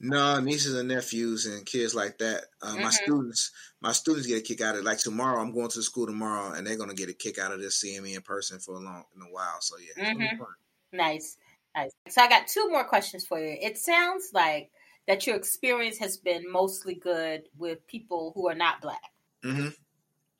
No, 0.04 0.40
nieces 0.40 0.76
and 0.76 0.90
nephews 0.90 1.46
and 1.46 1.64
kids 1.64 1.94
like 1.94 2.18
that. 2.18 2.46
Uh, 2.62 2.74
my 2.74 2.80
mm-hmm. 2.80 2.90
students, 2.90 3.52
my 3.82 3.92
students 3.92 4.26
get 4.26 4.40
a 4.40 4.42
kick 4.42 4.60
out 4.60 4.74
of 4.74 4.82
it. 4.82 4.84
Like 4.84 4.98
tomorrow, 4.98 5.40
I'm 5.40 5.54
going 5.54 5.70
to 5.70 5.78
the 5.78 5.84
school 5.84 6.08
tomorrow, 6.08 6.54
and 6.54 6.66
they're 6.66 6.76
going 6.76 6.90
to 6.90 6.96
get 6.96 7.10
a 7.10 7.14
kick 7.14 7.38
out 7.38 7.52
of 7.52 7.62
this 7.62 7.80
seeing 7.80 8.02
me 8.02 8.16
in 8.16 8.22
person 8.22 8.58
for 8.58 8.76
a 8.76 8.80
long, 8.80 9.04
in 9.16 9.22
a 9.22 9.26
while. 9.26 9.58
So 9.60 9.76
yeah, 9.78 10.14
mm-hmm. 10.14 10.44
nice. 10.92 11.38
Nice. 11.76 11.92
So 12.10 12.22
I 12.22 12.28
got 12.28 12.48
two 12.48 12.68
more 12.70 12.84
questions 12.84 13.26
for 13.26 13.40
you. 13.40 13.58
It 13.62 13.78
sounds 13.78 14.32
like 14.34 14.72
that 15.08 15.26
your 15.28 15.36
experience 15.36 15.98
has 16.00 16.18
been 16.18 16.52
mostly 16.52 16.96
good 16.96 17.44
with 17.58 17.86
people 17.88 18.32
who 18.36 18.50
are 18.50 18.56
not 18.56 18.82
black. 18.82 19.12
Mm-hmm. 19.46 19.70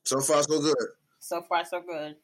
So 0.04 0.20
far, 0.22 0.44
so 0.44 0.60
good. 0.60 0.76
So 1.20 1.42
far, 1.44 1.66
so 1.66 1.82
good. 1.82 2.16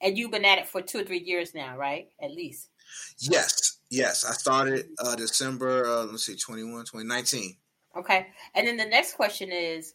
And 0.00 0.16
you've 0.16 0.30
been 0.30 0.44
at 0.44 0.58
it 0.58 0.68
for 0.68 0.80
two 0.80 1.00
or 1.00 1.04
three 1.04 1.18
years 1.18 1.54
now, 1.54 1.76
right? 1.76 2.08
At 2.22 2.30
least. 2.30 2.68
Yes. 3.18 3.67
Yes. 3.90 4.24
I 4.24 4.32
started 4.32 4.88
uh, 4.98 5.16
December, 5.16 5.86
uh, 5.86 6.04
let's 6.04 6.26
see, 6.26 6.36
21, 6.36 6.84
2019. 6.84 7.56
Okay. 7.96 8.26
And 8.54 8.66
then 8.66 8.76
the 8.76 8.84
next 8.84 9.14
question 9.14 9.50
is 9.50 9.94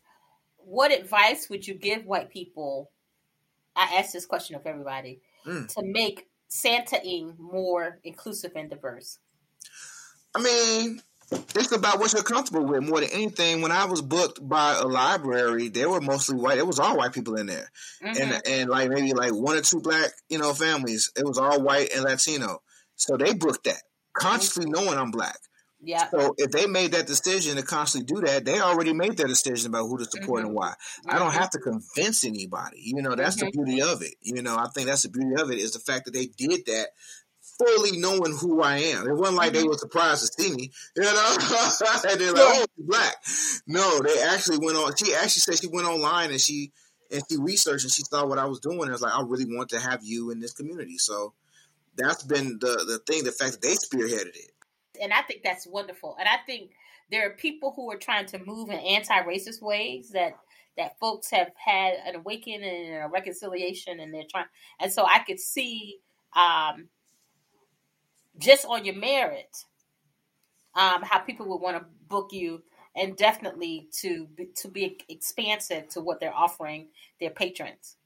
what 0.58 0.91
advice 0.91 1.49
would 1.49 1.67
you 1.67 1.73
give 1.73 2.06
white 2.06 2.29
people? 2.29 2.91
I 3.75 3.97
ask 3.97 4.13
this 4.13 4.25
question 4.25 4.56
of 4.56 4.65
everybody 4.65 5.21
mm. 5.45 5.67
to 5.73 5.82
make 5.84 6.27
Santaing 6.53 7.38
more 7.39 7.99
inclusive 8.03 8.51
and 8.56 8.69
diverse? 8.69 9.17
I 10.36 10.41
mean, 10.41 11.01
it's 11.32 11.71
about 11.71 11.99
what 11.99 12.13
you're 12.13 12.21
comfortable 12.21 12.63
with 12.63 12.84
more 12.84 12.99
than 12.99 13.10
anything. 13.10 13.62
When 13.62 13.71
I 13.71 13.86
was 13.86 14.03
booked 14.03 14.47
by 14.47 14.75
a 14.75 14.86
library, 14.86 15.69
they 15.69 15.88
were 15.88 15.99
mostly 15.99 16.36
white. 16.36 16.60
It 16.60 16.67
was 16.67 16.77
all 16.77 16.95
white 16.95 17.12
people 17.12 17.38
in 17.38 17.47
there, 17.47 17.71
mm-hmm. 18.03 18.21
and 18.21 18.41
and 18.47 18.69
like 18.69 18.89
maybe 18.89 19.13
like 19.13 19.34
one 19.34 19.58
or 19.58 19.62
two 19.62 19.82
black, 19.82 20.12
you 20.29 20.38
know, 20.38 20.53
families. 20.53 21.12
It 21.15 21.25
was 21.25 21.39
all 21.39 21.60
white 21.60 21.91
and 21.91 22.03
Latino. 22.03 22.62
So 23.04 23.18
they 23.18 23.34
booked 23.34 23.66
that 23.66 23.82
consciously 24.13 24.66
mm-hmm. 24.66 24.86
knowing 24.86 24.98
I'm 24.98 25.12
black. 25.12 25.38
Yeah. 25.86 26.10
So 26.10 26.34
if 26.38 26.52
they 26.52 26.66
made 26.66 26.94
that 26.94 27.08
decision 27.08 27.58
to 27.58 27.63
constantly 27.63 28.16
do 28.16 28.26
that, 28.26 28.46
they 28.46 28.62
already 28.62 28.94
made 28.94 29.18
their 29.18 29.28
decision 29.28 29.70
about 29.70 29.88
who 29.88 29.98
to 29.98 30.06
support 30.06 30.39
mm-hmm. 30.39 30.48
and 30.48 30.56
why. 30.56 30.70
Mm-hmm. 30.70 31.10
I 31.10 31.20
don't 31.20 31.32
mm-hmm. 31.32 31.39
have 31.39 31.50
to 31.52 31.60
convince 31.60 32.24
anybody. 32.24 32.78
You 32.80 33.02
know, 33.02 33.16
that's 33.16 33.36
mm-hmm. 33.36 33.48
the 33.48 33.66
beauty 33.66 33.82
of 33.82 34.02
it. 34.02 34.13
You 34.22 34.42
know, 34.42 34.56
I 34.56 34.68
think 34.74 34.88
that's 34.88 35.02
the 35.02 35.10
beauty 35.10 35.42
of 35.42 35.52
it 35.52 35.58
is 35.58 35.74
the 35.74 35.80
fact 35.80 36.06
that 36.06 36.13
they 36.13 36.28
did 36.28 36.66
that 36.68 36.88
fully 37.60 38.00
knowing 38.00 38.36
who 38.39 38.62
I 38.62 38.78
am. 38.78 39.08
It 39.08 39.13
wasn't 39.13 39.38
like 39.38 39.52
mm-hmm. 39.52 39.62
they 39.62 39.68
were 39.68 39.78
surprised 39.78 40.22
to 40.22 40.42
see 40.42 40.56
me. 40.56 40.72
You 40.96 41.04
know, 41.04 41.38
and 42.10 42.22
they're 42.22 42.32
like, 42.32 42.42
"Oh, 42.42 42.66
black." 42.78 43.16
No, 43.68 44.00
they 44.00 44.22
actually 44.22 44.60
went 44.60 44.78
on. 44.78 44.94
She 44.96 45.13
actually 45.13 45.42
said 45.42 45.60
she 45.60 45.68
went 45.68 45.88
online 45.88 46.32
and 46.32 46.39
she 46.39 46.72
and 47.12 47.22
she 47.30 47.38
researched 47.38 47.84
and 47.84 47.92
she 47.92 48.04
saw 48.04 48.26
what 48.26 48.39
I 48.39 48.46
was 48.46 48.62
doing. 48.62 48.82
And 48.82 48.89
I 48.89 48.94
was 48.94 49.02
like, 49.02 49.13
I 49.13 49.22
really 49.22 49.46
want 49.46 49.70
to 49.70 49.80
have 49.80 50.00
you 50.04 50.32
in 50.32 50.39
this 50.39 50.54
community. 50.54 50.98
So 50.98 51.34
that's 51.97 52.23
been 52.23 52.60
the 52.60 52.84
the 52.88 52.99
thing. 53.08 53.23
The 53.23 53.32
fact 53.32 53.53
that 53.53 53.62
they 53.62 53.75
spearheaded 53.75 54.36
it, 54.36 54.51
and 55.01 55.13
I 55.13 55.21
think 55.21 55.41
that's 55.43 55.67
wonderful. 55.67 56.15
And 56.19 56.27
I 56.27 56.38
think 56.45 56.71
there 57.12 57.27
are 57.27 57.32
people 57.32 57.73
who 57.75 57.91
are 57.91 57.97
trying 57.97 58.25
to 58.27 58.39
move 58.39 58.69
in 58.69 58.79
anti-racist 58.79 59.62
ways 59.62 60.10
that 60.12 60.38
that 60.77 60.97
folks 60.99 61.29
have 61.29 61.51
had 61.56 61.95
an 62.06 62.15
awakening 62.15 62.63
and 62.63 63.03
a 63.03 63.08
reconciliation, 63.08 63.99
and 63.99 64.13
they're 64.13 64.23
trying. 64.29 64.45
And 64.79 64.91
so 64.91 65.06
I 65.06 65.19
could 65.19 65.39
see 65.39 65.99
um, 66.36 66.88
just 68.39 68.65
on 68.65 68.86
your 68.86 68.95
merit 68.95 69.56
um, 70.75 71.03
how 71.03 71.19
people 71.19 71.47
would 71.49 71.62
want 71.62 71.77
to 71.77 71.86
book 72.08 72.29
you 72.32 72.63
and 72.95 73.15
definitely 73.15 73.88
to 74.01 74.27
be, 74.36 74.47
to 74.56 74.67
be 74.67 74.97
expansive 75.10 75.89
to 75.89 76.01
what 76.01 76.19
they're 76.19 76.34
offering 76.34 76.88
their 77.19 77.32
patrons. 77.32 77.97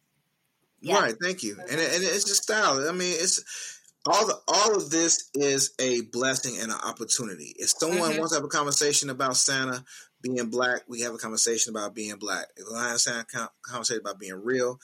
Yeah. 0.79 0.99
Right. 0.99 1.15
Thank 1.21 1.43
you. 1.43 1.57
And 1.59 1.71
and 1.71 2.03
it's 2.03 2.25
just 2.25 2.43
style. 2.43 2.87
I 2.87 2.91
mean, 2.91 3.15
it's 3.17 3.76
all 4.07 4.25
the 4.25 4.39
all 4.47 4.75
of 4.75 4.89
this 4.89 5.29
is 5.33 5.73
a 5.79 6.01
blessing 6.01 6.57
and 6.59 6.71
an 6.71 6.77
opportunity. 6.83 7.53
If 7.57 7.69
someone 7.69 8.11
mm-hmm. 8.11 8.19
wants 8.19 8.33
to 8.33 8.37
have 8.37 8.45
a 8.45 8.49
conversation 8.49 9.09
about 9.09 9.37
Santa 9.37 9.83
being 10.21 10.49
black, 10.49 10.81
we 10.87 11.01
have 11.01 11.13
a 11.13 11.17
conversation 11.17 11.75
about 11.75 11.93
being 11.93 12.15
black. 12.15 12.47
If 12.55 12.65
I 12.73 12.89
have 12.89 13.25
a 13.33 13.49
conversation 13.61 14.01
about 14.01 14.19
being 14.19 14.41
real, 14.43 14.79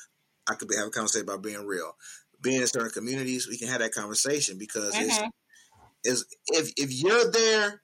I 0.48 0.56
could 0.56 0.70
have 0.78 0.88
a 0.88 0.92
conversation 0.92 1.28
about 1.28 1.42
being 1.42 1.66
real. 1.66 1.96
Being 2.42 2.62
in 2.62 2.68
certain 2.68 2.92
communities, 2.92 3.48
we 3.48 3.58
can 3.58 3.70
have 3.70 3.80
that 3.80 3.94
conversation 3.94 4.58
because 4.58 4.94
mm-hmm. 4.94 5.28
it's, 6.04 6.26
it's 6.26 6.26
if 6.48 6.74
if 6.78 6.92
you're 6.92 7.32
there, 7.32 7.82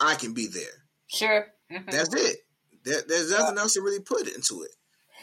I 0.00 0.14
can 0.14 0.32
be 0.32 0.46
there. 0.46 0.86
Sure. 1.08 1.46
Mm-hmm. 1.70 1.90
That's 1.90 2.14
it. 2.14 2.38
There, 2.84 3.02
there's 3.06 3.30
nothing 3.30 3.58
else 3.58 3.74
to 3.74 3.82
really 3.82 4.00
put 4.00 4.26
into 4.26 4.62
it. 4.62 4.70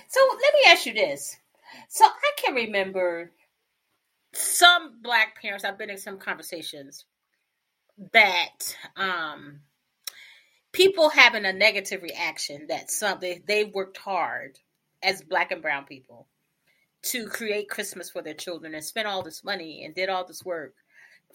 So 0.10 0.20
let 0.30 0.54
me 0.54 0.72
ask 0.72 0.86
you 0.86 0.94
this. 0.94 1.38
So 1.90 2.06
I 2.06 2.32
can 2.38 2.56
remember 2.56 3.32
some 4.34 5.02
black 5.02 5.42
parents, 5.42 5.64
I've 5.64 5.78
been 5.78 5.90
in 5.90 5.98
some 5.98 6.18
conversations 6.18 7.06
that 8.12 8.76
um 8.98 9.60
people 10.72 11.10
having 11.10 11.46
a 11.46 11.54
negative 11.54 12.02
reaction 12.02 12.66
that 12.68 12.90
something 12.90 13.44
they 13.48 13.64
worked 13.64 13.98
hard 13.98 14.58
as 15.04 15.22
black 15.22 15.52
and 15.52 15.62
brown 15.62 15.86
people 15.86 16.28
to 17.04 17.28
create 17.28 17.70
Christmas 17.70 18.10
for 18.10 18.22
their 18.22 18.34
children 18.34 18.74
and 18.74 18.84
spent 18.84 19.08
all 19.08 19.22
this 19.22 19.44
money 19.44 19.84
and 19.84 19.94
did 19.94 20.10
all 20.10 20.26
this 20.26 20.44
work 20.44 20.74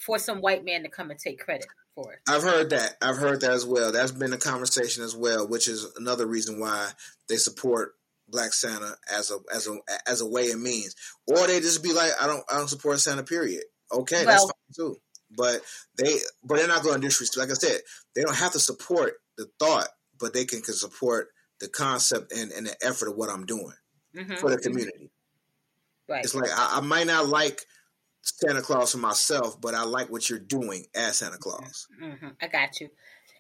for 0.01 0.19
some 0.19 0.41
white 0.41 0.65
man 0.65 0.83
to 0.83 0.89
come 0.89 1.11
and 1.11 1.21
take 1.21 1.39
credit 1.39 1.67
for 1.95 2.13
it. 2.13 2.21
I've 2.29 2.43
heard 2.43 2.71
that. 2.71 2.97
I've 3.03 3.19
heard 3.19 3.43
that 3.43 3.51
as 3.51 3.67
well. 3.67 3.93
That's 3.93 4.13
been 4.13 4.33
a 4.33 4.39
conversation 4.39 5.05
as 5.05 5.15
well, 5.15 5.47
which 5.47 5.69
is 5.69 5.87
another 5.97 6.27
reason 6.27 6.59
why 6.59 6.91
they 7.29 7.37
support 7.37 7.95
Black 8.29 8.53
Santa 8.53 8.95
as 9.13 9.31
a 9.31 9.39
as 9.55 9.67
a 9.67 9.77
as 10.07 10.21
a 10.21 10.29
way 10.29 10.51
and 10.51 10.63
means, 10.63 10.95
or 11.27 11.47
they 11.47 11.61
just 11.61 11.83
be 11.83 11.93
like, 11.93 12.13
I 12.21 12.27
don't 12.27 12.45
I 12.51 12.59
don't 12.59 12.69
support 12.69 13.01
Santa. 13.01 13.23
Period. 13.23 13.65
Okay, 13.93 14.25
well, 14.25 14.27
that's 14.27 14.45
fine 14.45 14.75
too. 14.75 14.97
But 15.37 15.61
they 15.97 16.17
but 16.43 16.57
they're 16.57 16.69
not 16.69 16.83
going 16.83 17.01
to 17.01 17.07
disrespect. 17.07 17.49
Like 17.49 17.51
I 17.51 17.55
said, 17.55 17.81
they 18.15 18.23
don't 18.23 18.37
have 18.37 18.53
to 18.53 18.61
support 18.61 19.15
the 19.37 19.47
thought, 19.59 19.89
but 20.19 20.35
they 20.35 20.45
can, 20.45 20.63
can 20.63 20.75
support 20.75 21.29
the 21.61 21.69
concept 21.69 22.33
and, 22.33 22.53
and 22.53 22.67
the 22.67 22.77
effort 22.83 23.09
of 23.09 23.17
what 23.17 23.31
I'm 23.31 23.47
doing 23.47 23.75
mm-hmm. 24.15 24.35
for 24.35 24.51
the 24.51 24.59
community. 24.59 25.11
Right. 26.09 26.25
It's 26.25 26.35
like 26.35 26.51
I, 26.51 26.79
I 26.79 26.81
might 26.81 27.07
not 27.07 27.29
like 27.29 27.63
Santa 28.23 28.63
Claus 28.63 28.93
for 28.93 28.99
myself, 28.99 29.61
but 29.61 29.75
I 29.75 29.85
like 29.85 30.11
what 30.11 30.29
you're 30.29 30.39
doing 30.39 30.87
as 30.95 31.19
Santa 31.19 31.39
Claus. 31.39 31.89
Mm-hmm. 32.03 32.29
I 32.41 32.47
got 32.47 32.81
you. 32.81 32.89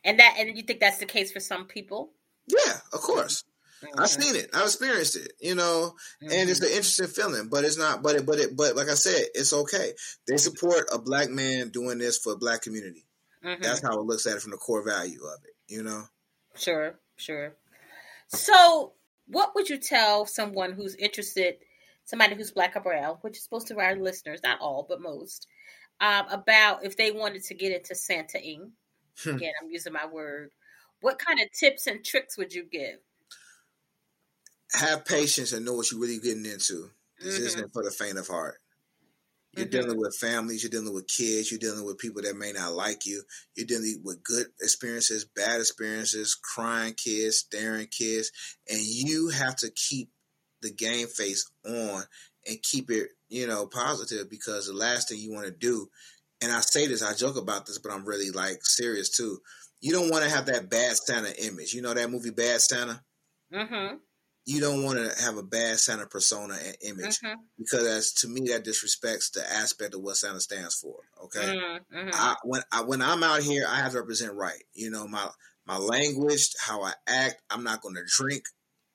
And 0.04 0.18
that, 0.20 0.36
and 0.38 0.56
you 0.56 0.62
think 0.62 0.80
that's 0.80 0.98
the 0.98 1.06
case 1.06 1.32
for 1.32 1.40
some 1.40 1.66
people? 1.66 2.12
Yeah, 2.46 2.74
of 2.92 3.00
course. 3.00 3.42
Mm-hmm. 3.42 3.57
I've 3.96 4.08
seen 4.08 4.36
it. 4.36 4.50
I've 4.54 4.64
experienced 4.64 5.16
it. 5.16 5.32
You 5.40 5.54
know, 5.54 5.94
mm-hmm. 6.22 6.32
and 6.32 6.50
it's 6.50 6.60
mm-hmm. 6.60 6.66
an 6.66 6.76
interesting 6.76 7.06
feeling. 7.06 7.48
But 7.48 7.64
it's 7.64 7.78
not. 7.78 8.02
But 8.02 8.16
it. 8.16 8.26
But 8.26 8.38
it. 8.38 8.56
But 8.56 8.76
like 8.76 8.88
I 8.88 8.94
said, 8.94 9.26
it's 9.34 9.52
okay. 9.52 9.92
They 10.26 10.36
support 10.36 10.88
a 10.92 10.98
black 10.98 11.30
man 11.30 11.70
doing 11.70 11.98
this 11.98 12.18
for 12.18 12.32
a 12.32 12.36
black 12.36 12.62
community. 12.62 13.04
Mm-hmm. 13.44 13.62
That's 13.62 13.82
how 13.82 13.98
it 13.98 14.04
looks 14.04 14.26
at 14.26 14.36
it 14.36 14.42
from 14.42 14.50
the 14.50 14.56
core 14.56 14.82
value 14.82 15.20
of 15.22 15.44
it. 15.44 15.54
You 15.72 15.82
know. 15.82 16.04
Sure. 16.56 16.98
Sure. 17.16 17.54
So, 18.28 18.92
what 19.26 19.54
would 19.54 19.68
you 19.68 19.78
tell 19.78 20.26
someone 20.26 20.72
who's 20.72 20.94
interested 20.94 21.56
somebody 22.08 22.34
who's 22.34 22.50
black 22.50 22.74
or 22.74 22.80
brown, 22.80 23.18
which 23.20 23.36
is 23.36 23.44
supposed 23.44 23.68
to 23.68 23.78
our 23.78 23.94
listeners, 23.94 24.40
not 24.42 24.60
all, 24.60 24.86
but 24.88 25.02
most, 25.02 25.46
um, 26.00 26.26
about 26.30 26.84
if 26.84 26.96
they 26.96 27.10
wanted 27.10 27.44
to 27.44 27.54
get 27.54 27.72
into 27.72 27.92
Santaing. 27.92 28.70
Hmm. 29.22 29.36
Again, 29.36 29.52
I'm 29.60 29.70
using 29.70 29.92
my 29.92 30.06
word. 30.06 30.50
What 31.00 31.18
kind 31.18 31.38
of 31.38 31.52
tips 31.52 31.86
and 31.86 32.04
tricks 32.04 32.38
would 32.38 32.54
you 32.54 32.64
give? 32.64 32.98
Have 34.74 35.04
patience 35.04 35.52
and 35.52 35.64
know 35.64 35.74
what 35.74 35.90
you're 35.90 36.00
really 36.00 36.18
getting 36.18 36.44
into. 36.44 36.90
This 37.20 37.36
mm-hmm. 37.36 37.46
isn't 37.46 37.72
for 37.72 37.82
the 37.82 37.90
faint 37.90 38.18
of 38.18 38.28
heart. 38.28 38.58
You're 39.56 39.66
mm-hmm. 39.66 39.80
dealing 39.80 39.98
with 39.98 40.16
families, 40.20 40.62
you're 40.62 40.70
dealing 40.70 40.94
with 40.94 41.08
kids, 41.08 41.50
you're 41.50 41.58
dealing 41.58 41.84
with 41.84 41.98
people 41.98 42.22
that 42.22 42.36
may 42.36 42.52
not 42.52 42.74
like 42.74 43.06
you. 43.06 43.22
You're 43.56 43.66
dealing 43.66 44.02
with 44.04 44.22
good 44.22 44.46
experiences, 44.60 45.24
bad 45.24 45.60
experiences, 45.60 46.34
crying 46.34 46.94
kids, 46.94 47.38
staring 47.38 47.86
kids, 47.86 48.30
and 48.68 48.78
you 48.80 49.30
have 49.30 49.56
to 49.56 49.70
keep 49.70 50.10
the 50.60 50.70
game 50.70 51.06
face 51.06 51.50
on 51.66 52.02
and 52.46 52.62
keep 52.62 52.90
it, 52.90 53.08
you 53.28 53.46
know, 53.46 53.66
positive 53.66 54.28
because 54.30 54.66
the 54.66 54.74
last 54.74 55.08
thing 55.08 55.18
you 55.18 55.32
want 55.32 55.46
to 55.46 55.52
do, 55.52 55.88
and 56.42 56.52
I 56.52 56.60
say 56.60 56.86
this, 56.86 57.02
I 57.02 57.14
joke 57.14 57.36
about 57.36 57.66
this, 57.66 57.78
but 57.78 57.92
I'm 57.92 58.04
really 58.04 58.30
like 58.30 58.58
serious 58.62 59.10
too. 59.10 59.38
You 59.80 59.92
don't 59.92 60.10
want 60.10 60.24
to 60.24 60.30
have 60.30 60.46
that 60.46 60.70
bad 60.70 60.96
Santa 60.96 61.32
image. 61.44 61.72
You 61.72 61.82
know 61.82 61.94
that 61.94 62.10
movie 62.10 62.30
Bad 62.30 62.60
Santa? 62.60 63.02
Mm-hmm. 63.52 63.96
You 64.48 64.60
don't 64.60 64.82
want 64.82 64.98
to 64.98 65.22
have 65.22 65.36
a 65.36 65.42
bad 65.42 65.78
Santa 65.78 66.06
persona 66.06 66.54
and 66.54 66.76
image 66.82 67.18
mm-hmm. 67.20 67.40
because 67.58 67.86
as 67.86 68.12
to 68.14 68.28
me 68.28 68.48
that 68.48 68.64
disrespects 68.64 69.32
the 69.32 69.44
aspect 69.52 69.94
of 69.94 70.00
what 70.00 70.16
Santa 70.16 70.40
stands 70.40 70.74
for. 70.74 70.96
Okay, 71.24 71.58
mm-hmm. 71.94 72.08
I, 72.12 72.36
when 72.44 72.62
I, 72.72 72.82
when 72.82 73.02
I'm 73.02 73.22
out 73.22 73.42
here, 73.42 73.66
I 73.68 73.76
have 73.76 73.92
to 73.92 74.00
represent 74.00 74.34
right. 74.34 74.62
You 74.72 74.90
know 74.90 75.06
my 75.06 75.28
my 75.66 75.76
language, 75.76 76.48
how 76.64 76.82
I 76.82 76.92
act. 77.06 77.42
I'm 77.50 77.62
not 77.62 77.82
going 77.82 77.96
to 77.96 78.04
drink 78.06 78.44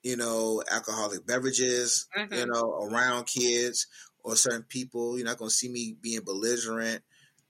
you 0.03 0.17
know, 0.17 0.61
alcoholic 0.69 1.25
beverages, 1.25 2.07
mm-hmm. 2.15 2.33
you 2.33 2.45
know, 2.45 2.73
around 2.73 3.25
kids 3.25 3.87
or 4.23 4.35
certain 4.35 4.63
people. 4.63 5.17
You're 5.17 5.25
not 5.25 5.37
going 5.37 5.49
to 5.49 5.55
see 5.55 5.69
me 5.69 5.95
being 5.99 6.21
belligerent 6.23 7.01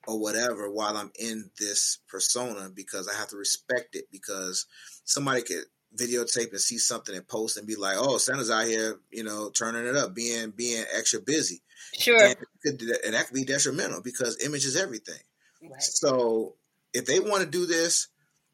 or 0.08 0.20
whatever 0.20 0.70
while 0.70 0.96
I'm 0.96 1.12
in 1.20 1.50
this 1.60 2.00
persona 2.08 2.70
because 2.74 3.08
I 3.08 3.16
have 3.16 3.30
to 3.30 3.38
respect 3.38 3.96
it 3.96 4.06
because 4.12 4.68
somebody 5.04 5.42
could 5.42 5.63
videotape 5.95 6.51
and 6.51 6.60
see 6.60 6.77
something 6.77 7.15
and 7.15 7.27
post 7.27 7.58
and 7.58 7.67
be 7.67 7.75
like, 7.75 7.97
"Oh, 7.97 8.17
Santa's 8.17 8.51
out 8.51 8.65
here, 8.65 8.99
you 9.12 9.23
know, 9.23 9.49
turning 9.49 9.86
it 9.86 9.95
up, 9.95 10.13
being 10.13 10.51
being 10.51 10.84
extra 10.93 11.19
busy." 11.19 11.62
Sure, 11.97 12.17
and, 12.23 12.36
and 12.65 13.13
that 13.13 13.27
could 13.27 13.36
be 13.36 13.45
detrimental 13.45 14.01
because 14.01 14.43
image 14.43 14.65
is 14.65 14.75
everything. 14.75 15.19
Right. 15.62 15.82
So 15.82 16.56
if 16.93 17.06
they 17.06 17.19
want 17.19 17.43
to 17.43 17.49
do 17.49 17.65
this, 17.65 18.08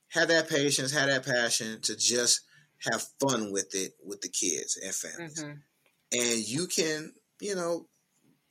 have 0.10 0.30
that 0.30 0.50
patience, 0.50 0.92
have 0.92 1.08
that 1.08 1.26
passion 1.26 1.82
to 1.82 1.96
just 1.96 2.42
have 2.92 3.06
fun 3.20 3.52
with 3.52 3.76
it 3.76 3.94
with 4.06 4.22
the 4.22 4.30
kids 4.30 4.78
and 4.84 4.94
families. 4.94 5.44
Mm-hmm. 5.44 5.60
And 6.12 6.48
you 6.48 6.68
can, 6.68 7.14
you 7.40 7.56
know, 7.56 7.88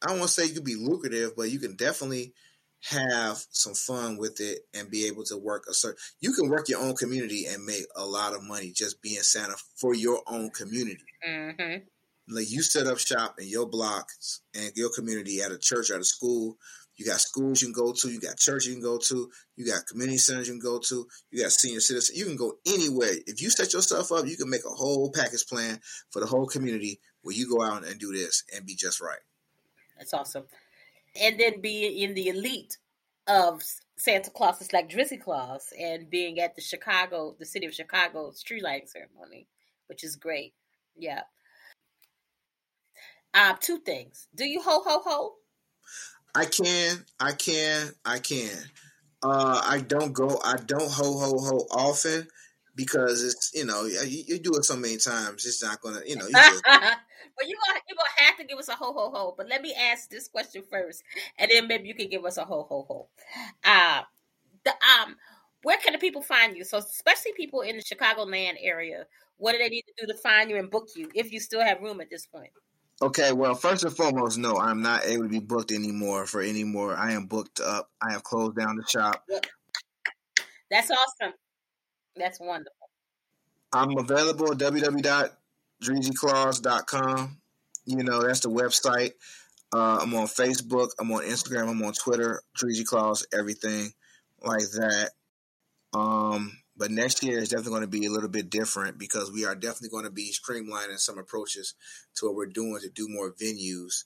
I 0.07 0.13
won't 0.13 0.31
say 0.31 0.47
you 0.47 0.55
can 0.55 0.65
be 0.65 0.77
lucrative, 0.77 1.35
but 1.37 1.51
you 1.51 1.59
can 1.59 1.77
definitely 1.77 2.35
have 2.85 3.39
some 3.51 3.75
fun 3.75 4.17
with 4.19 4.41
it 4.41 4.61
and 4.73 4.91
be 4.91 5.07
able 5.07 5.25
to 5.25 5.37
work 5.37 5.65
a 5.69 5.75
certain 5.75 5.99
you 6.21 6.33
can 6.33 6.49
work 6.49 6.69
your 6.69 6.81
own 6.81 6.95
community 6.95 7.45
and 7.47 7.65
make 7.65 7.85
a 7.97 8.05
lot 8.05 8.35
of 8.35 8.43
money 8.43 8.71
just 8.71 9.03
being 9.03 9.21
Santa 9.21 9.57
for 9.77 9.95
your 9.95 10.23
own 10.29 10.51
community. 10.51 11.05
Mm-hmm. 11.27 11.85
Like 12.31 12.51
you 12.51 12.63
set 12.63 12.87
up 12.87 12.99
shop 12.99 13.37
in 13.41 13.49
your 13.49 13.67
block 13.67 14.07
and 14.55 14.71
your 14.77 14.91
community 14.95 15.41
at 15.41 15.51
a 15.51 15.59
church, 15.59 15.91
at 15.91 16.01
a 16.01 16.05
school, 16.05 16.57
you 16.99 17.07
got 17.07 17.21
schools 17.21 17.63
you 17.63 17.69
can 17.69 17.73
go 17.73 17.93
to. 17.93 18.11
You 18.11 18.21
got 18.21 18.37
church 18.39 18.67
you 18.67 18.73
can 18.75 18.83
go 18.83 18.99
to. 18.99 19.31
You 19.57 19.67
got 19.67 19.87
community 19.87 20.19
centers 20.19 20.49
you 20.49 20.55
can 20.55 20.61
go 20.61 20.81
to. 20.81 21.07
You 21.31 21.43
got 21.43 21.53
senior 21.53 21.81
citizens. 21.81 22.19
You 22.19 22.27
can 22.27 22.37
go 22.37 22.55
anywhere. 22.67 23.13
If 23.27 23.41
you 23.41 23.51
set 23.51 23.73
yourself 23.73 24.11
up, 24.11 24.27
you 24.27 24.37
can 24.37 24.51
make 24.51 24.65
a 24.67 24.75
whole 24.75 25.11
package 25.13 25.47
plan 25.47 25.81
for 26.11 26.19
the 26.19 26.27
whole 26.27 26.47
community 26.47 27.01
where 27.23 27.35
you 27.35 27.49
go 27.49 27.63
out 27.63 27.87
and 27.87 28.01
do 28.01 28.13
this 28.13 28.43
and 28.55 28.67
be 28.67 28.75
just 28.75 29.01
right. 29.01 29.21
That's 29.97 30.13
awesome. 30.13 30.45
And 31.21 31.39
then 31.39 31.61
being 31.61 31.99
in 31.99 32.15
the 32.15 32.29
elite 32.29 32.79
of 33.27 33.63
Santa 33.97 34.31
Claus 34.31 34.61
is 34.61 34.73
like 34.73 34.89
Drizzy 34.89 35.21
Claus 35.21 35.73
and 35.79 36.09
being 36.09 36.41
at 36.41 36.55
the 36.55 36.63
Chicago, 36.63 37.35
the 37.39 37.45
city 37.45 37.67
of 37.67 37.75
Chicago's 37.75 38.43
tree 38.43 38.63
lighting 38.63 38.89
ceremony, 38.89 39.49
which 39.89 40.05
is 40.05 40.17
great. 40.17 40.55
Yeah. 40.97 41.23
Uh, 43.35 43.55
two 43.61 43.79
things. 43.79 44.29
Do 44.35 44.45
you 44.45 44.63
ho 44.63 44.83
ho 44.85 45.03
ho? 45.05 45.35
I 46.35 46.45
can, 46.45 47.05
I 47.21 47.33
can, 47.33 47.91
I 48.05 48.19
can. 48.19 48.57
Uh, 49.23 49.61
I 49.65 49.81
don't 49.81 50.13
go, 50.13 50.41
I 50.45 50.57
don't 50.57 50.91
ho 50.91 51.19
ho 51.19 51.39
ho 51.39 51.67
often 51.71 52.29
because 52.79 53.25
it's 53.25 53.51
you 53.53 53.65
know 53.65 53.85
you, 53.85 54.23
you, 54.29 54.39
do 54.39 54.55
it 54.55 54.65
so 54.65 54.77
many 54.77 54.97
times. 54.97 55.45
It's 55.45 55.63
not 55.63 55.81
gonna 55.81 56.01
you 56.07 56.17
know. 56.17 56.27
You 56.27 56.33
just... 56.33 56.65
well, 57.39 57.49
you 57.49 57.57
gonna 57.67 57.81
you 57.89 57.95
gonna 57.95 58.29
have 58.29 58.37
to 58.39 58.45
give 58.45 58.59
us 58.59 58.69
a 58.69 58.73
ho 58.73 58.93
ho 58.93 59.11
ho. 59.11 59.35
But 59.37 59.49
let 59.49 59.63
me 59.63 59.75
ask 59.75 60.11
this 60.11 60.29
question 60.29 60.63
first, 60.71 61.03
and 61.39 61.51
then 61.51 61.69
maybe 61.69 61.89
you 61.89 61.95
can 61.95 62.09
give 62.09 62.25
us 62.25 62.37
a 62.37 62.45
ho 62.45 62.67
ho 62.69 62.85
ho. 62.89 63.09
Uh, 63.65 64.03
the 64.65 64.71
um, 64.71 65.17
where 65.63 65.79
can 65.79 65.93
the 65.93 65.99
people 65.99 66.23
find 66.23 66.57
you? 66.57 66.65
So 66.65 66.79
especially 66.79 67.33
people 67.37 67.61
in 67.61 67.77
the 67.77 67.83
Chicagoland 67.83 68.57
area, 68.61 69.07
What 69.37 69.53
do 69.53 69.59
they 69.59 69.69
need 69.69 69.83
to 69.83 70.07
do 70.07 70.13
to 70.13 70.19
find 70.19 70.51
you 70.51 70.57
and 70.57 70.71
book 70.71 70.89
you 70.97 71.11
if 71.15 71.33
you 71.33 71.41
still 71.41 71.61
have 71.63 71.81
room 71.81 72.01
at 72.01 72.11
this 72.11 72.27
point? 72.27 72.51
Okay, 73.01 73.33
well, 73.33 73.55
first 73.55 73.85
and 73.85 73.97
foremost, 73.97 74.39
no, 74.39 74.57
I'm 74.57 74.83
not 74.83 75.05
able 75.05 75.23
to 75.23 75.29
be 75.29 75.39
booked 75.39 75.71
anymore 75.71 76.27
for 76.27 76.41
any 76.41 76.65
more. 76.65 76.97
I 76.97 77.13
am 77.13 77.27
booked 77.27 77.61
up. 77.61 77.91
I 78.03 78.13
have 78.13 78.25
closed 78.25 78.57
down 78.57 78.77
the 78.77 78.85
shop. 78.89 79.25
That's 80.71 80.91
awesome. 80.91 81.35
That's 82.17 82.41
wonderful. 82.41 82.73
I'm 83.73 83.97
available 83.97 84.53
at 84.53 84.59
www.dreezyclaws.com. 85.83 87.39
You 87.87 88.05
know, 88.05 88.23
that's 88.23 88.41
the 88.41 88.51
website. 88.51 89.13
Uh, 89.73 89.99
I'm 90.03 90.15
on 90.15 90.27
Facebook. 90.27 90.91
I'm 90.99 91.11
on 91.13 91.25
Instagram. 91.25 91.69
I'm 91.69 91.83
on 91.83 91.93
Twitter. 91.93 92.43
Dreezy 92.57 92.85
Claws, 92.85 93.27
everything 93.33 93.93
like 94.43 94.71
that. 94.73 95.11
Um, 95.95 96.59
but 96.77 96.91
next 96.91 97.23
year 97.23 97.39
is 97.39 97.49
definitely 97.49 97.71
going 97.71 97.83
to 97.83 97.89
be 97.89 98.07
a 98.07 98.11
little 98.11 98.29
bit 98.29 98.51
different 98.51 98.99
because 98.99 99.33
we 99.33 99.45
are 99.45 99.55
definitely 99.55 99.89
going 99.89 100.05
to 100.05 100.11
be 100.11 100.33
streamlining 100.33 100.99
some 100.99 101.19
approaches 101.19 101.75
to 102.17 102.27
what 102.27 102.35
we're 102.35 102.47
doing 102.47 102.79
to 102.81 102.89
do 102.89 103.09
more 103.09 103.33
venues 103.33 104.05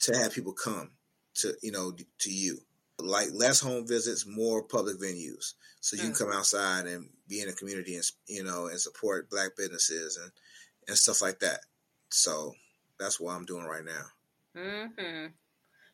to 0.00 0.16
have 0.16 0.34
people 0.34 0.52
come 0.52 0.90
to 1.34 1.54
you 1.62 1.72
know 1.72 1.92
to 2.18 2.30
you 2.30 2.58
like 2.98 3.28
less 3.32 3.60
home 3.60 3.86
visits, 3.86 4.26
more 4.26 4.62
public 4.62 4.98
venues, 5.00 5.54
so 5.80 5.96
you 5.96 6.02
mm. 6.02 6.16
can 6.16 6.26
come 6.26 6.36
outside 6.36 6.86
and 6.86 7.08
be 7.28 7.40
in 7.40 7.48
a 7.48 7.52
community 7.52 7.94
and 7.94 8.04
you 8.26 8.44
know 8.44 8.66
and 8.66 8.80
support 8.80 9.30
black 9.30 9.56
businesses 9.56 10.18
and 10.22 10.30
and 10.88 10.96
stuff 10.96 11.22
like 11.22 11.40
that. 11.40 11.60
So 12.10 12.54
that's 12.98 13.20
what 13.20 13.34
I'm 13.34 13.44
doing 13.44 13.64
right 13.64 13.84
now. 13.84 14.60
Mm-hmm. 14.60 15.26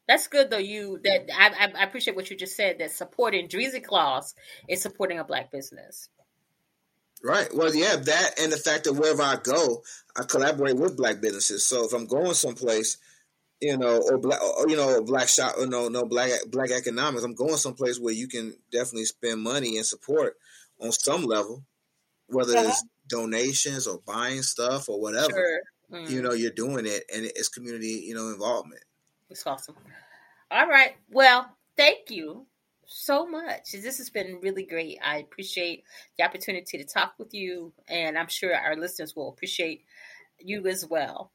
That's 0.08 0.28
good 0.28 0.50
though. 0.50 0.58
You 0.58 1.00
that 1.04 1.26
I, 1.34 1.72
I 1.78 1.84
appreciate 1.84 2.16
what 2.16 2.30
you 2.30 2.36
just 2.36 2.56
said. 2.56 2.78
That 2.78 2.92
supporting 2.92 3.48
Dreezy 3.48 3.82
Claus 3.82 4.34
is 4.68 4.80
supporting 4.80 5.18
a 5.18 5.24
black 5.24 5.50
business. 5.50 6.08
Right. 7.22 7.48
Well, 7.52 7.74
yeah, 7.74 7.96
that 7.96 8.38
and 8.40 8.52
the 8.52 8.56
fact 8.56 8.84
that 8.84 8.92
wherever 8.92 9.22
I 9.22 9.36
go, 9.42 9.82
I 10.16 10.22
collaborate 10.22 10.76
with 10.76 10.96
black 10.96 11.20
businesses. 11.20 11.64
So 11.64 11.84
if 11.84 11.92
I'm 11.92 12.06
going 12.06 12.34
someplace, 12.34 12.98
you 13.60 13.76
know, 13.76 14.00
or 14.00 14.18
black, 14.18 14.40
or, 14.42 14.68
you 14.68 14.76
know, 14.76 15.02
black 15.02 15.28
shop, 15.28 15.54
or 15.58 15.66
no, 15.66 15.88
no 15.88 16.04
black 16.04 16.30
black 16.48 16.70
economics, 16.70 17.24
I'm 17.24 17.34
going 17.34 17.56
someplace 17.56 17.98
where 17.98 18.14
you 18.14 18.28
can 18.28 18.54
definitely 18.70 19.06
spend 19.06 19.40
money 19.40 19.76
and 19.76 19.86
support 19.86 20.36
on 20.80 20.92
some 20.92 21.24
level, 21.24 21.64
whether 22.28 22.56
uh-huh. 22.56 22.68
it's 22.68 22.84
donations 23.08 23.86
or 23.86 24.00
buying 24.06 24.42
stuff 24.42 24.88
or 24.88 25.00
whatever. 25.00 25.30
Sure. 25.30 25.60
Mm. 25.92 26.10
You 26.10 26.22
know, 26.22 26.32
you're 26.32 26.50
doing 26.50 26.86
it, 26.86 27.04
and 27.14 27.24
it's 27.24 27.48
community, 27.48 28.04
you 28.06 28.14
know, 28.14 28.28
involvement. 28.28 28.82
It's 29.30 29.46
awesome. 29.46 29.76
All 30.50 30.66
right. 30.66 30.96
Well, 31.10 31.56
thank 31.76 32.10
you 32.10 32.46
so 32.86 33.26
much. 33.26 33.72
This 33.72 33.98
has 33.98 34.10
been 34.10 34.40
really 34.42 34.64
great. 34.64 34.98
I 35.04 35.18
appreciate 35.18 35.84
the 36.18 36.24
opportunity 36.24 36.78
to 36.78 36.84
talk 36.84 37.14
with 37.18 37.34
you, 37.34 37.72
and 37.88 38.18
I'm 38.18 38.28
sure 38.28 38.54
our 38.54 38.76
listeners 38.76 39.14
will 39.14 39.28
appreciate 39.28 39.84
you 40.38 40.66
as 40.66 40.86
well. 40.86 41.32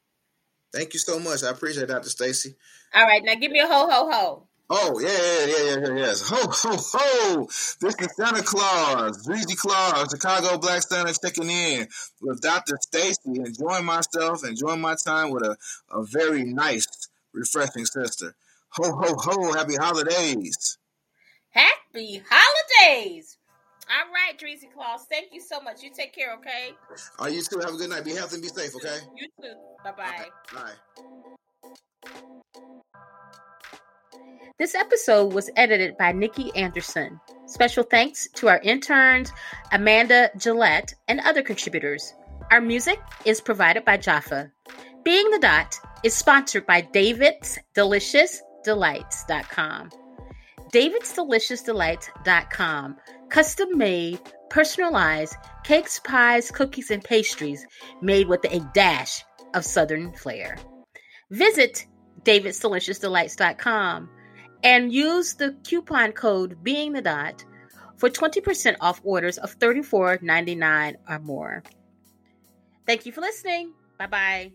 Thank 0.74 0.94
you 0.94 0.98
so 0.98 1.18
much. 1.18 1.42
I 1.44 1.50
appreciate 1.50 1.84
it, 1.84 1.86
Dr. 1.86 2.08
Stacy. 2.08 2.56
All 2.94 3.04
right, 3.04 3.22
now 3.22 3.34
give 3.34 3.52
me 3.52 3.60
a 3.60 3.66
ho 3.66 3.88
ho 3.90 4.10
ho. 4.10 4.48
Oh 4.70 4.98
yeah, 5.00 5.08
yeah, 5.08 5.46
yeah, 5.46 5.64
yeah, 5.64 5.88
yeah, 5.88 6.06
yes. 6.06 6.28
Ho 6.28 6.36
ho 6.36 6.76
ho! 6.76 7.46
This 7.80 7.94
is 8.00 8.16
Santa 8.16 8.42
Claus, 8.42 9.26
Dreezy 9.26 9.56
Claus, 9.56 10.08
Chicago 10.10 10.58
Black 10.58 10.82
Santa 10.82 11.12
checking 11.12 11.50
in 11.50 11.86
with 12.20 12.40
Dr. 12.40 12.78
Stacy, 12.80 13.18
enjoying 13.26 13.84
myself, 13.84 14.44
enjoying 14.44 14.80
my 14.80 14.94
time 14.94 15.30
with 15.30 15.42
a, 15.42 15.56
a 15.90 16.04
very 16.04 16.44
nice, 16.44 16.86
refreshing 17.34 17.84
sister. 17.84 18.34
Ho 18.70 18.92
ho 18.92 19.14
ho! 19.18 19.52
Happy 19.52 19.74
holidays! 19.76 20.78
Happy 21.50 22.22
holidays! 22.28 23.36
All 23.90 24.12
right, 24.12 24.38
Dreezy 24.38 24.72
Claus. 24.72 25.04
Thank 25.10 25.32
you 25.32 25.40
so 25.40 25.60
much. 25.60 25.82
You 25.82 25.90
take 25.94 26.14
care, 26.14 26.34
okay? 26.36 26.70
All 27.18 27.26
right, 27.26 27.34
you 27.34 27.42
too. 27.42 27.58
Have 27.58 27.74
a 27.74 27.76
good 27.76 27.90
night. 27.90 28.04
Be 28.04 28.12
healthy 28.12 28.36
and 28.36 28.42
be 28.42 28.48
safe, 28.48 28.74
okay? 28.76 28.98
You 29.16 29.28
too. 29.40 29.54
Bye 29.84 29.92
bye. 29.92 30.26
Bye. 30.54 31.32
This 34.58 34.74
episode 34.74 35.32
was 35.32 35.48
edited 35.56 35.96
by 35.96 36.12
Nikki 36.12 36.54
Anderson. 36.54 37.18
Special 37.46 37.84
thanks 37.84 38.28
to 38.34 38.48
our 38.48 38.60
interns, 38.60 39.32
Amanda 39.72 40.30
Gillette, 40.36 40.92
and 41.08 41.20
other 41.20 41.42
contributors. 41.42 42.12
Our 42.50 42.60
music 42.60 43.00
is 43.24 43.40
provided 43.40 43.86
by 43.86 43.96
Jaffa. 43.96 44.52
Being 45.04 45.30
the 45.30 45.38
Dot 45.38 45.74
is 46.04 46.12
sponsored 46.14 46.66
by 46.66 46.82
David's 46.82 47.58
Delicious 47.74 48.42
Delights.com. 48.62 49.88
David'sDeliciousDelights.com. 50.72 52.96
Custom 53.30 53.78
made, 53.78 54.20
personalized 54.50 55.34
cakes, 55.64 55.98
pies, 56.00 56.50
cookies, 56.50 56.90
and 56.90 57.02
pastries 57.02 57.66
made 58.02 58.28
with 58.28 58.44
a 58.44 58.60
dash 58.74 59.24
of 59.54 59.64
Southern 59.64 60.12
flair. 60.12 60.58
Visit 61.30 61.86
David's 62.22 62.58
Delicious 62.58 62.98
David'sDeliciousDelights.com 62.98 64.10
and 64.62 64.92
use 64.92 65.34
the 65.34 65.56
coupon 65.64 66.12
code 66.12 66.62
Being 66.62 66.92
the 66.92 67.02
Dot 67.02 67.44
for 67.96 68.08
20% 68.08 68.76
off 68.80 69.00
orders 69.04 69.38
of 69.38 69.58
$34.99 69.58 70.96
or 71.08 71.18
more. 71.20 71.62
Thank 72.86 73.06
you 73.06 73.12
for 73.12 73.20
listening. 73.20 73.72
Bye 73.98 74.06
bye. 74.06 74.52